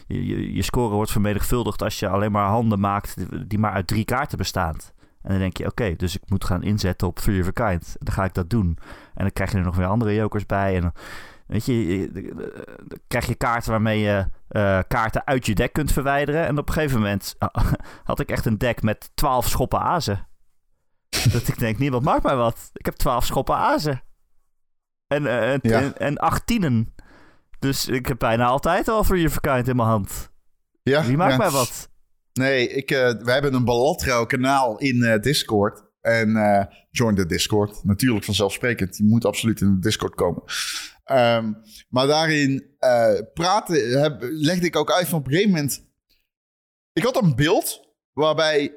[0.08, 3.16] je, je score wordt vermenigvuldigd als je alleen maar handen maakt...
[3.50, 4.76] die maar uit drie kaarten bestaan.
[5.28, 7.96] En dan denk je, oké, dus ik moet gaan inzetten op Three of a Kind.
[8.00, 8.78] Dan ga ik dat doen.
[9.14, 10.76] En dan krijg je er nog weer andere jokers bij.
[10.76, 10.94] En dan,
[11.48, 12.10] weet je,
[12.88, 16.46] dan krijg je kaarten waarmee je eh, kaarten uit je deck kunt verwijderen.
[16.46, 17.36] En op een gegeven moment
[18.04, 20.28] had ik echt een deck met 12 schoppen azen.
[21.32, 22.70] dat ik denk, niemand maakt mij wat.
[22.74, 24.02] Ik heb 12 schoppen azen.
[25.08, 25.80] En, eh, en, Ja.
[25.82, 26.94] en, en acht tienen.
[27.60, 30.32] Dus ik heb bijna altijd al Three of a Kind in mijn hand.
[30.84, 31.38] Ja, Wie maakt ja.
[31.38, 31.90] mij wat?
[32.38, 35.86] Nee, ik, we hebben een Balatrouw kanaal in eh, Discord.
[36.02, 37.84] En eh, join de Discord.
[37.84, 38.98] Natuurlijk vanzelfsprekend.
[38.98, 40.44] Je moet absoluut in de Discord komen.
[41.04, 41.54] Ehm,
[41.90, 42.76] maar daarin
[43.34, 45.86] praten heb, legde ik ook uit van op een gegeven moment...
[46.94, 48.74] Ik had een beeld waarbij...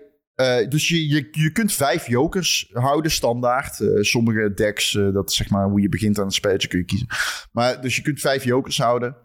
[0.68, 3.78] dus je, je, je kunt vijf jokers houden, standaard.
[4.00, 7.08] Sommige decks, dat zeg maar hoe je begint aan het spelletje, kun je kiezen.
[7.52, 9.16] Maar, dus je kunt vijf jokers houden.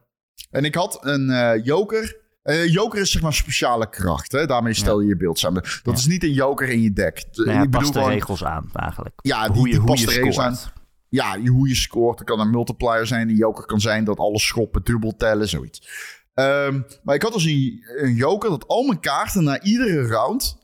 [0.50, 2.25] En ik had een joker...
[2.46, 4.32] Eh, joker is zeg maar speciale kracht.
[4.32, 4.46] Hè?
[4.46, 5.62] Daarmee stel je je beeld samen.
[5.62, 5.92] Dat Ja.
[5.92, 7.26] is niet een joker in je deck.
[7.34, 9.16] Nou ja, ik past de gewoon- regels aan eigenlijk.
[9.22, 10.58] Ja, die, hoe je, die hoe past je de regels aan.
[11.10, 12.20] Ja, je- hoe je scoort.
[12.20, 13.30] Er kan een multiplier zijn.
[13.30, 15.88] Een joker kan zijn dat alle schoppen dubbel tellen, zoiets.
[16.34, 20.58] Ehm, maar ik had dus een, een joker dat al mijn kaarten na iedere round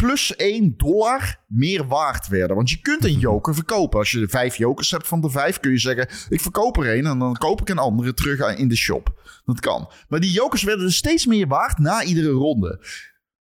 [0.00, 2.56] plus 1 dollar meer waard werden.
[2.56, 3.98] Want je kunt een joker verkopen.
[3.98, 6.08] Als je vijf jokers hebt van de vijf, kun je zeggen...
[6.28, 9.14] ik verkoop er een en dan koop ik een andere terug in de shop.
[9.44, 9.90] Dat kan.
[10.08, 12.86] Maar die jokers werden dus steeds meer waard na iedere ronde.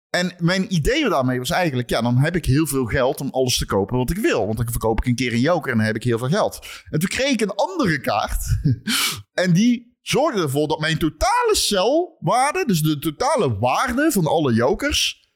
[0.10, 1.90] En mijn idee daarmee was eigenlijk...
[1.90, 4.46] ja, dan heb ik heel veel geld om alles te kopen wat ik wil.
[4.46, 6.68] Want dan verkoop ik een keer een joker en dan heb ik heel veel geld.
[6.90, 8.60] En toen kreeg ik een andere kaart.
[9.44, 12.64] en die zorgde ervoor dat mijn totale celwaarde...
[12.66, 15.29] dus de totale waarde van alle jokers...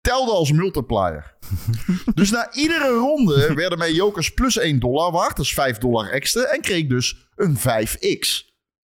[0.00, 1.36] telde als multiplier.
[2.14, 5.36] dus na iedere ronde werden mijn jokers plus 1 dollar waard.
[5.36, 6.42] Dat is 5 dollar extra.
[6.42, 8.48] En kreeg dus een 5x.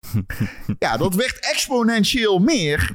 [0.80, 2.92] ja, dat werd exponentieel meer.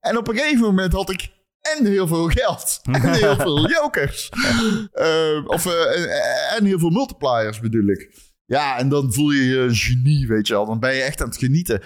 [0.00, 1.30] En op een gegeven moment had ik
[1.62, 2.80] en heel veel geld.
[2.92, 4.28] En heel veel jokers.
[4.92, 8.10] Eh, of, eh, en, heel veel multipliers bedoel ik.
[8.46, 10.66] Ja, en dan voel je je een genie, weet je wel.
[10.66, 11.82] Dan ben je echt aan het genieten.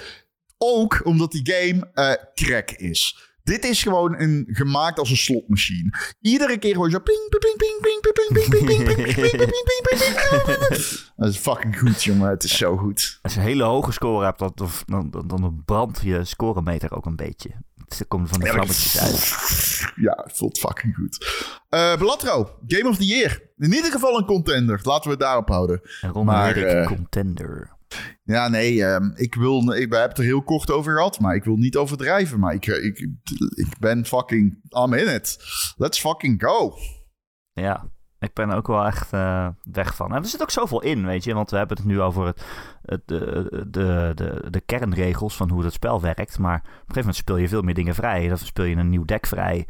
[0.59, 3.31] Ook omdat die game eh crack is.
[3.47, 6.14] Dit is gewoon een, gemaakt als een slotmachine.
[6.20, 6.99] Iedere keer hoor je zo...
[6.99, 10.44] Ping, ping, ping, ping, ping, ping, ping, ping, ping, ping, ping, ping, ping, ping, ping,
[10.44, 11.12] ping, ping.
[11.16, 12.28] Dat is fucking goed, jongen.
[12.30, 13.18] Het is zo goed.
[13.22, 14.53] Als je een hele hoge score hebt, dan,
[14.86, 17.51] dan, dan, dan brandt je scoremeter ook een beetje.
[17.99, 19.92] Er komen van die vlammetjes uit.
[19.97, 21.26] Ja, het voelt fucking goed.
[21.68, 23.42] Eh Belatro, Game of the Year.
[23.57, 24.80] In ieder geval een contender.
[24.82, 25.80] Laten we het daarop houden.
[26.01, 27.76] En Ron Maar, Riddick, eh, contender.
[28.24, 29.59] Ja, nee, ehm, ik wil...
[29.59, 32.41] Ik, we hebben het er heel kort over gehad, maar ik wil niet overdrijven.
[32.41, 32.99] Maar ik, ik,
[33.55, 34.59] ik ben fucking...
[34.84, 35.39] I'm in it.
[35.76, 36.74] Let's fucking go.
[37.53, 40.14] Ja, ik ben ook wel echt eh, weg van.
[40.14, 41.34] En er zit ook zoveel in, weet je.
[41.34, 42.43] Want we hebben het nu over het,
[42.82, 46.39] het, de, de, de, de kernregels van hoe dat spel werkt.
[46.39, 48.28] Maar op een gegeven moment speel je veel meer dingen vrij.
[48.28, 49.66] Dan speel je een nieuw deck vrij.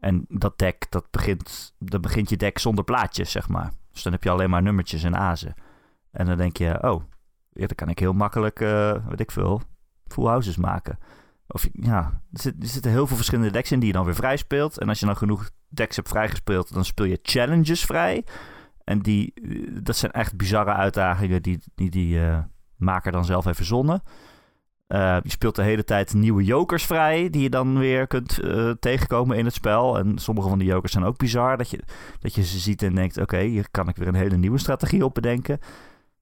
[0.00, 3.72] En dat deck, dat begint, dan begint je deck zonder plaatjes, zeg maar.
[3.92, 5.54] Dus dan heb je alleen maar nummertjes en azen.
[6.10, 7.02] En dan denk je, oh,
[7.66, 9.62] dan kan ik heel makkelijk, eh weet ik veel,
[10.06, 10.98] full houses maken.
[11.46, 14.36] Of ja, er, er zitten heel veel verschillende decks in die je dan weer vrij
[14.36, 14.78] speelt.
[14.78, 18.24] En als je dan genoeg decks hebt vrijgespeeld, dan speel je challenges vrij.
[18.84, 22.38] En die, eh, dat zijn echt bizarre uitdagingen die die, die eh,
[22.76, 24.02] maker dan zelf heeft verzonnen.
[25.22, 28.40] Je speelt de hele tijd nieuwe jokers vrij, die je dan weer kunt
[28.80, 29.98] tegenkomen in het spel.
[29.98, 31.80] En sommige van die jokers zijn ook bizar, dat je,
[32.20, 35.04] dat je ze ziet en denkt, oké, hier kan ik weer een hele nieuwe strategie
[35.04, 35.58] op bedenken.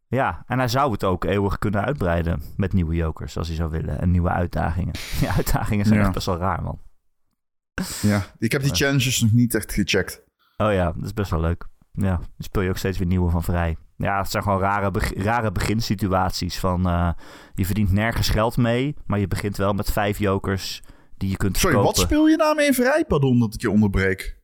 [0.08, 3.70] Ja, en hij zou het ook eeuwig kunnen uitbreiden met nieuwe jokers, als hij zou
[3.70, 4.00] willen.
[4.00, 4.92] En nieuwe uitdagingen.
[5.20, 6.04] Die uitdagingen zijn Ja.
[6.04, 6.80] echt best wel raar, man.
[8.02, 10.22] Ja, ik heb die challenges nog niet echt gecheckt.
[10.56, 11.66] Oh ja, dat is best wel leuk.
[11.92, 13.76] Ja, dan speel je ook steeds weer nieuwe van vrij.
[13.96, 16.88] Ja, het zijn gewoon rare, beg- rare beginsituaties van...
[16.88, 17.10] eh,
[17.54, 20.82] je verdient nergens geld mee, maar je begint wel met vijf jokers
[21.16, 21.96] die je kunt Sorry, verkopen.
[22.00, 23.04] wat speel je daarmee vrij?
[23.08, 24.40] Pardon dat ik je onderbreek.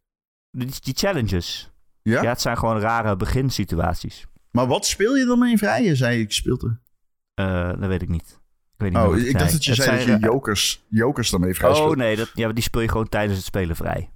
[0.50, 1.72] Die, die challenges.
[2.02, 2.22] Ja?
[2.22, 2.28] Ja?
[2.28, 4.26] het zijn gewoon rare beginsituaties.
[4.54, 5.82] Maar wat speel je dan mee vrij?
[5.84, 6.78] Je zei, ik speelde.
[7.34, 8.40] Eh, dat weet ik niet.
[8.74, 10.84] Ik weet niet meer Oh, ik dacht dat je Het zei dat je ra- jokers,
[10.88, 11.96] jokers daarmee vrij Oh speelt.
[11.96, 14.10] nee, dat, ja, die speel je gewoon tijdens het spelen vrij.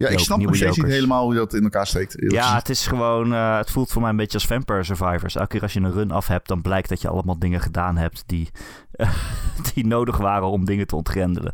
[0.00, 2.14] Ja, ik snap nog steeds niet helemaal hoe dat in elkaar steekt.
[2.18, 3.32] Ja, het is gewoon.
[3.34, 5.34] eh, het voelt voor mij een beetje als Vampire Survivors.
[5.34, 7.96] Elke keer als je een run af hebt, dan blijkt dat je allemaal dingen gedaan
[7.96, 8.48] hebt die,
[9.74, 11.52] die nodig waren om dingen te ontgrendelen.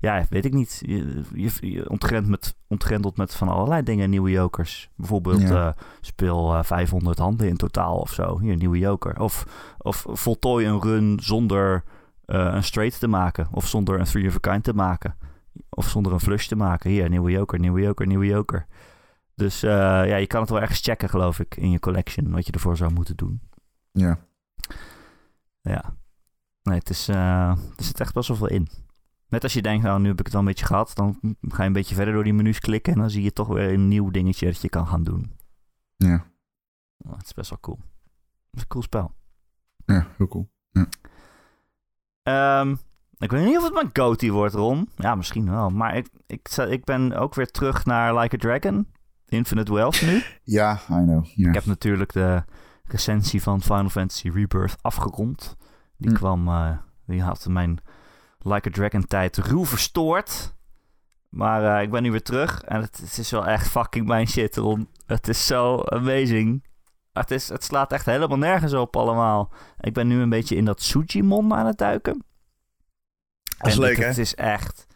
[0.00, 0.82] Ja, weet ik niet.
[0.86, 4.90] Je, je, je ontgrendt met, ontgrendelt met van allerlei dingen nieuwe jokers.
[4.96, 5.66] Bijvoorbeeld Ja.
[5.66, 8.38] eh, speel eh, 500 handen in totaal of zo.
[8.40, 9.20] Hier, een nieuwe joker.
[9.20, 9.44] Of,
[9.78, 11.84] of voltooi een run zonder
[12.24, 13.48] eh, een straight te maken.
[13.52, 15.14] Of zonder een three of a kind te maken.
[15.68, 16.90] Of zonder een flush te maken.
[16.90, 18.66] Hier, nieuwe joker, nieuwe joker, nieuwe joker.
[19.34, 19.70] Dus eh,
[20.08, 22.30] ja, je kan het wel ergens checken, geloof ik, in je collection.
[22.30, 23.40] Wat je ervoor zou moeten doen.
[23.92, 24.18] ja.
[25.60, 25.94] Ja.
[26.62, 28.68] Nee, het is, eh, er zit echt best wel veel in.
[29.28, 30.90] Net als je denkt, nou, nu heb ik het al een beetje gehad.
[30.94, 32.92] Dan ga je een beetje verder door die menus klikken.
[32.92, 35.36] En dan zie je toch weer een nieuw dingetje dat je kan gaan doen.
[35.96, 36.26] Ja.
[36.98, 37.76] Oh, het is best wel cool.
[37.76, 39.14] Het is een cool spel.
[39.86, 40.48] ja, heel cool.
[42.22, 42.76] Ehm,
[43.18, 44.88] ik weet niet of het mijn goatee wordt, Ron.
[44.96, 45.70] Ja, misschien wel.
[45.70, 48.86] Maar ik, ik, ik ben ook weer terug naar Like a Dragon.
[49.28, 50.22] Infinite Wealth nu.
[50.42, 51.24] Ja, I know.
[51.36, 52.44] Ik heb natuurlijk de
[52.84, 55.56] recensie van Final Fantasy Rebirth afgerond.
[55.96, 56.16] Die Hm.
[56.16, 56.70] kwam, eh,
[57.06, 57.78] die had mijn
[58.38, 60.54] Like a Dragon tijd ruw verstoord.
[61.28, 64.26] Maar eh, ik ben nu weer terug en het, het is wel echt fucking mijn
[64.28, 64.88] shit, Ron.
[65.06, 66.64] Het is zo amazing.
[67.12, 69.52] Het, is, het slaat echt helemaal nergens op allemaal.
[69.80, 72.24] Ik ben nu een beetje in dat Sujimon aan het duiken.
[73.58, 74.04] Dat is leuk, het, hè?
[74.06, 74.86] Het is echt...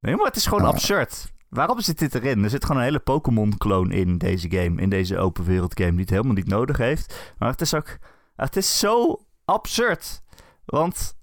[0.00, 0.68] Nee, maar het is gewoon Oh.
[0.68, 1.32] absurd.
[1.48, 2.44] Waarom zit dit erin?
[2.44, 4.80] Er zit gewoon een hele Pokémon-kloon in deze game.
[4.82, 5.90] In deze open wereld game.
[5.90, 7.34] Die het helemaal niet nodig heeft.
[7.38, 7.98] Maar het is ook...
[8.36, 10.22] Het is zo absurd.
[10.64, 11.14] Want...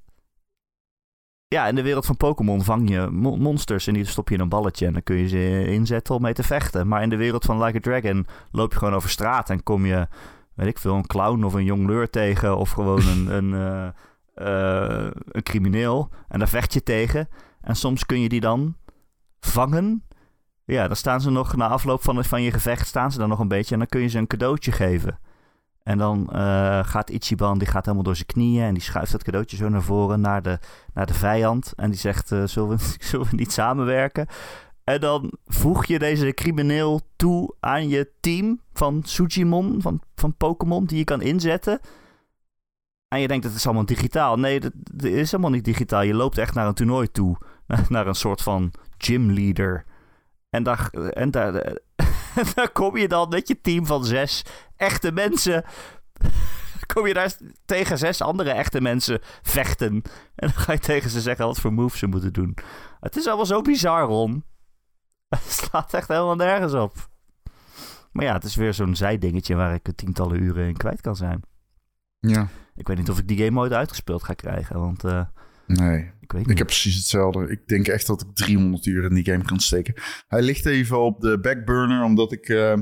[1.48, 4.42] Ja, in de wereld van Pokémon vang je mo- monsters en die stop je in
[4.42, 6.88] een balletje en dan kun je ze inzetten om mee te vechten.
[6.88, 9.86] Maar in de wereld van Like a Dragon loop je gewoon over straat en kom
[9.86, 10.08] je,
[10.54, 13.88] weet ik veel, een clown of een jongleur tegen of gewoon een, een, eh,
[14.34, 17.30] eh, een crimineel en daar vecht je tegen.
[17.62, 18.76] En soms kun je die dan
[19.40, 20.04] vangen.
[20.66, 23.40] Ja, dan staan ze nog na afloop van, van je gevecht staan ze dan nog
[23.40, 25.20] een beetje en dan kun je ze een cadeautje geven.
[25.84, 29.24] En dan eh, gaat Ichiban, die gaat helemaal door zijn knieën en die schuift dat
[29.24, 30.60] cadeautje zo naar voren naar de,
[30.94, 31.74] naar de vijand.
[31.76, 34.28] En die zegt, eh, zullen, we, zullen we niet samenwerken?
[34.84, 40.86] En dan voeg je deze crimineel toe aan je team van Sujimon, van, van Pokémon,
[40.86, 41.80] die je kan inzetten.
[43.14, 44.40] En je denkt, dat is allemaal digitaal.
[44.40, 46.02] Nee, dat, is helemaal niet digitaal.
[46.02, 47.38] Je loopt echt naar een toernooi toe.
[47.68, 49.86] Naar, naar een soort van gymleader.
[50.50, 54.46] En daar, en daar, en daar kom je dan met je team van zes
[54.76, 55.64] echte mensen.
[56.94, 57.34] Kom je daar
[57.66, 59.94] tegen zes andere echte mensen vechten.
[60.36, 62.58] En dan ga je tegen ze zeggen wat voor moves ze moeten doen.
[63.00, 64.44] Het is allemaal zo bizar, Ron.
[65.30, 67.10] Het slaat echt helemaal nergens op.
[68.12, 71.42] Maar ja, het is weer zo'n zijdingetje waar ik tientallen uren in kwijt kan zijn.
[72.20, 72.48] Ja.
[72.76, 75.26] Ik weet niet of ik die game ooit uitgespeeld ga krijgen, want eh,
[75.68, 76.12] Nee.
[76.22, 76.58] ik weet Ik niet.
[76.58, 77.48] heb precies hetzelfde.
[77.50, 79.94] Ik denk echt dat ik 300 uur in die game kan steken.
[80.28, 82.50] Hij ligt even op de backburner, omdat ik...
[82.50, 82.78] eh,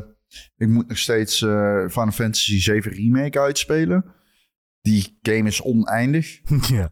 [0.57, 4.05] ik moet nog steeds eh, Final Fantasy 7 Remake uitspelen.
[4.81, 6.39] Die game is oneindig.
[6.77, 6.89] ja,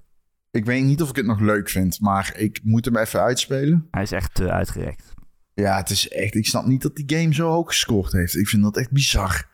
[0.52, 3.88] Ik weet niet of ik het nog leuk vind, maar ik moet hem even uitspelen.
[3.92, 5.14] hij is echt te uitgerekt.
[5.54, 6.36] Ja, het is echt...
[6.36, 8.36] Ik snap niet dat die game zo hoog gescoord heeft.
[8.36, 9.48] Ik vind dat echt bizar.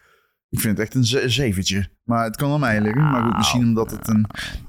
[0.50, 1.90] Ik vind het echt een ze- zeventje.
[2.04, 3.02] Maar het kan aan mij liggen.
[3.02, 4.26] Maar goed, misschien omdat het een...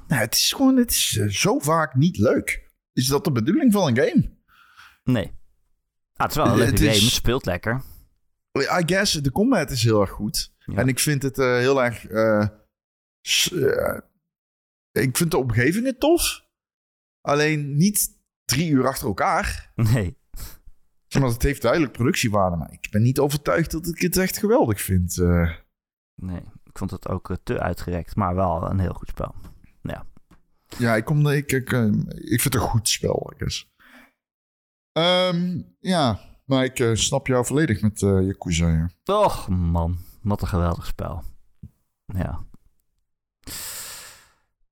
[0.08, 0.76] Nou, het is gewoon...
[0.76, 2.70] Het is eh, zo vaak niet leuk.
[2.92, 4.34] Is dat de bedoeling van een game?
[5.04, 5.26] Nee.
[6.14, 7.82] Ah, het is wel een Het leuke game, is- het speelt lekker.
[8.58, 10.54] I guess, de combat is heel erg goed.
[10.58, 10.74] Ja.
[10.74, 12.06] En ik vind het eh, heel erg...
[12.06, 12.42] eh,
[13.52, 13.98] eh,
[14.92, 16.44] ik vind de omgevingen tof.
[17.20, 18.08] Alleen niet
[18.44, 19.72] drie uur achter elkaar.
[19.74, 20.18] Nee.
[21.18, 22.56] Maar, het heeft duidelijk productiewaarde.
[22.56, 25.18] Maar ik ben niet overtuigd dat ik het echt geweldig vind.
[25.18, 25.50] eh.
[26.16, 29.34] Nee, ik vond het ook eh, te uitgerekt, maar wel een heel goed spel.
[30.78, 33.70] ja, ik, kom, ik, ik, eh, ik vind het een goed spel, I guess.
[34.92, 38.68] Ehm, ja, maar ik eh, snap jou volledig met eh Yakuza.
[38.68, 38.90] Ja.
[39.04, 41.22] Och man, wat een geweldig spel.
[42.06, 42.44] Ja.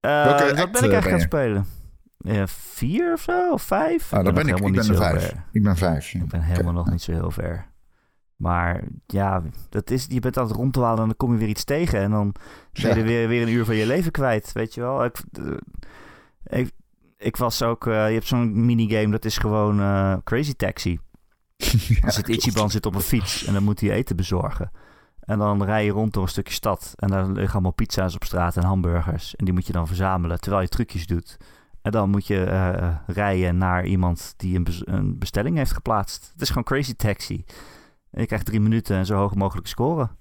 [0.01, 1.21] Welke wat ben ik echt ben gaan je?
[1.21, 1.67] spelen?
[2.19, 3.53] Ja, vier of zo?
[3.53, 4.13] Of vijf?
[4.13, 5.27] Ah, dan ben nog ik, ik ben er vijf.
[5.27, 5.45] ver.
[5.53, 6.11] Ik ben vijf.
[6.11, 6.21] ja.
[6.23, 7.73] Ik ben helemaal nog niet zo heel ver.
[8.45, 11.65] Maar ja, dat is, je bent aan het rondwalen en dan kom je weer iets
[11.65, 12.01] tegen.
[12.01, 12.97] En dan ben je Ja.
[12.97, 15.05] er weer, weer een uur van je leven kwijt, weet je wel.
[15.05, 15.23] Ik,
[16.45, 16.71] eh, ik,
[17.17, 17.87] ik was ook...
[17.87, 20.99] eh, je hebt zo'n minigame, dat is gewoon eh, Crazy Taxi.
[22.01, 24.71] Ja, zit Ichiban zit op een fiets en dan moet hij eten bezorgen.
[25.21, 26.93] En dan rij je rond door een stukje stad.
[26.97, 29.37] En daar liggen allemaal pizza's op straat en hamburgers.
[29.37, 31.37] En die moet je dan verzamelen terwijl je trucjes doet.
[31.83, 36.31] En dan moet je eh, rijden naar iemand die een, een bestelling heeft geplaatst.
[36.33, 37.45] Het is gewoon Crazy Taxi.
[38.15, 40.17] En je krijgt drie minuten en zo hoog mogelijk scoren.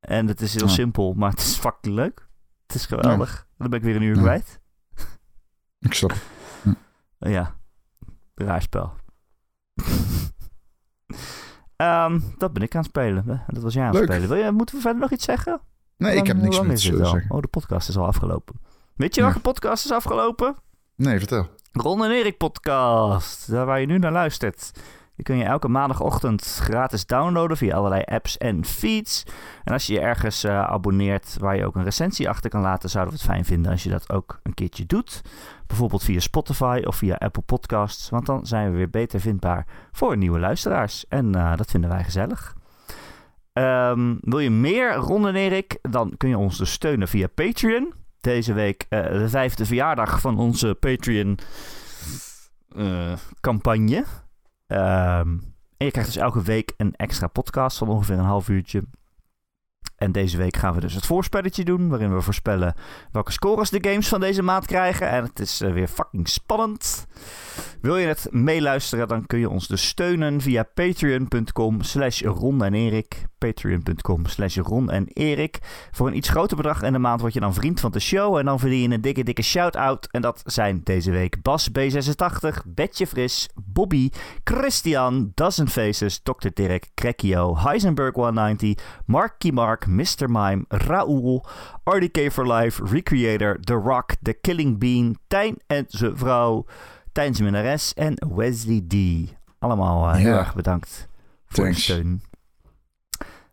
[0.00, 0.72] En het is heel Ja.
[0.72, 2.28] simpel, maar het is fucking leuk.
[2.66, 3.46] Het is geweldig.
[3.58, 4.22] Dan ben ik weer een uur Ja.
[4.22, 4.60] kwijt.
[5.78, 6.12] Ik snap.
[7.18, 7.54] Ja,
[8.34, 8.92] raar spel.
[11.76, 13.44] Ehm, dat ben ik aan het spelen.
[13.48, 14.08] Dat was jij aan het Leuk.
[14.08, 14.28] spelen.
[14.28, 15.60] Wil je, moeten we verder nog iets zeggen?
[15.96, 17.24] Nee, ik heb niks meer te zeggen.
[17.28, 18.54] Oh, de podcast is al afgelopen.
[18.94, 20.56] Weet je welke podcast is afgelopen?
[20.96, 21.48] Nee, vertel.
[21.72, 23.50] Ron en Erik podcast.
[23.50, 24.70] Daar waar je nu naar luistert.
[25.22, 29.22] Die kun je elke maandagochtend gratis downloaden via allerlei apps en feeds.
[29.64, 32.90] En als je je ergens eh, abonneert waar je ook een recensie achter kan laten,
[32.90, 35.22] zouden we het fijn vinden als je dat ook een keertje doet.
[35.66, 38.10] Bijvoorbeeld via Spotify of via Apple Podcasts.
[38.10, 41.04] Want dan zijn we weer beter vindbaar voor nieuwe luisteraars.
[41.08, 42.56] En eh, dat vinden wij gezellig.
[43.52, 45.78] Ehm, wil je meer Ron en Erik?
[45.82, 47.92] Dan kun je ons dus steunen via Patreon.
[48.20, 51.38] Deze week eh, de vijfde verjaardag van onze Patreon
[53.40, 54.04] campagne.
[54.72, 55.28] Ehm,
[55.76, 58.84] en je krijgt dus elke week een extra podcast van ongeveer een half uurtje.
[60.02, 62.74] En deze week gaan we dus het voorspelletje doen, waarin we voorspellen
[63.12, 65.08] welke scores de games van deze maand krijgen.
[65.08, 67.06] En het is eh, weer fucking spannend.
[67.80, 72.74] Wil je het meeluisteren, dan kun je ons dus steunen via patreon.com slash Ron en
[72.74, 73.26] Erik.
[73.38, 75.58] Patreon.com slash Ron en Erik.
[75.90, 78.36] Voor een iets groter bedrag in de maand word je dan vriend van de show.
[78.36, 80.08] En dan verdien je een dikke, dikke shout-out.
[80.10, 84.10] En dat zijn deze week Bas B86, Betje Fris, Bobby,
[84.44, 86.48] Christian, Dozen Faces, Dr.
[86.54, 90.30] Dirk, Krekio, Heisenberg 190, Mark Mark, Mr.
[90.30, 91.46] Mime, Raoul,
[91.84, 96.64] RDK for Life, Recreator, The Rock, The Killing Bean, Tijn en zijn vrouw,
[97.12, 98.94] Tijn zijn minnares en Wesley D.
[99.58, 101.08] Allemaal eh, heel erg bedankt
[101.46, 101.86] voor Thanks.
[101.86, 102.22] de steun.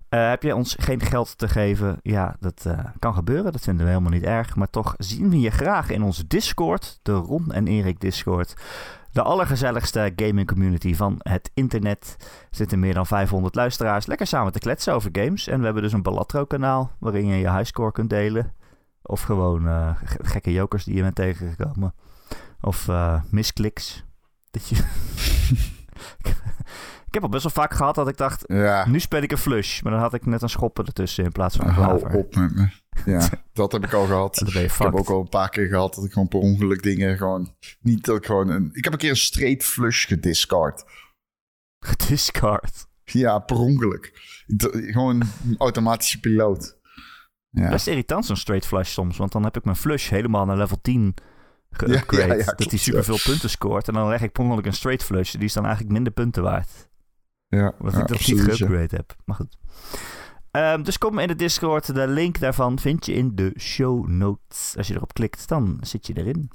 [0.09, 1.99] Eh, heb je ons geen geld te geven?
[2.01, 3.51] Ja, dat eh, kan gebeuren.
[3.51, 4.55] Dat vinden we helemaal niet erg.
[4.55, 6.99] Maar toch zien we je graag in onze Discord.
[7.01, 8.53] De Ron en Erik Discord.
[9.11, 12.15] De allergezelligste gaming community van het internet.
[12.19, 14.05] Er zitten meer dan 500 luisteraars.
[14.05, 15.47] Lekker samen te kletsen over games.
[15.47, 16.91] En we hebben dus een Balatro kanaal.
[16.99, 18.53] Waarin je je highscore kunt delen.
[19.01, 21.93] Of gewoon eh, ge- gekke jokers die je bent tegengekomen.
[22.61, 24.03] Of eh, miskliks.
[24.51, 24.75] Dat je...
[27.07, 28.43] ik heb al best wel vaak gehad dat ik dacht...
[28.47, 31.31] Ja, Nu speel ik een flush, maar dan had ik net een schoppen ertussen in
[31.31, 32.17] plaats van een hou klaver.
[32.17, 32.67] op met me.
[33.05, 34.41] Ja, dat heb ik al gehad.
[34.41, 37.55] Ik heb ook al een paar keer gehad dat ik gewoon per ongeluk dingen gewoon...
[37.79, 38.69] Niet dat ik gewoon een...
[38.73, 40.83] Ik heb een keer een straight flush gediscard.
[42.07, 42.87] Discard.
[43.03, 44.11] Ja, per ongeluk.
[44.71, 46.77] Gewoon een automatische piloot.
[47.49, 47.69] Ja.
[47.69, 50.81] Best irritant zo'n straight flush soms, want dan heb ik mijn flush helemaal naar level
[50.81, 51.15] 10
[51.69, 52.27] Ja, geupgrade.
[52.27, 53.87] ja, ja, dat hij superveel punten scoort.
[53.87, 55.31] En dan leg ik per ongeluk een straight flush.
[55.31, 56.89] Die is dan eigenlijk minder punten waard.
[57.47, 59.15] Ja, Omdat ik dat niet absoluut, geupgrade heb.
[59.25, 59.57] Maar goed.
[60.51, 61.93] Ehm, dus kom in de Discord.
[61.93, 64.77] De link daarvan vind je in de show notes.
[64.77, 66.51] Als je erop klikt, dan zit je erin.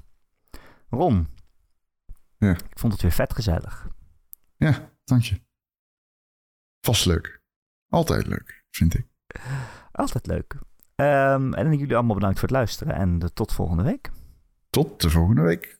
[0.88, 1.28] Ron.
[2.38, 2.51] Ja.
[2.51, 3.88] Ik vond het weer vet gezellig.
[4.57, 5.40] Ja, dank je.
[6.80, 7.42] Vast leuk.
[7.88, 9.07] Altijd leuk, vind ik.
[9.92, 10.59] Altijd leuk.
[10.95, 12.95] Ehm, en jullie allemaal bedankt voor het luisteren.
[12.95, 14.11] En tot volgende week.
[14.70, 15.78] Tot de volgende week.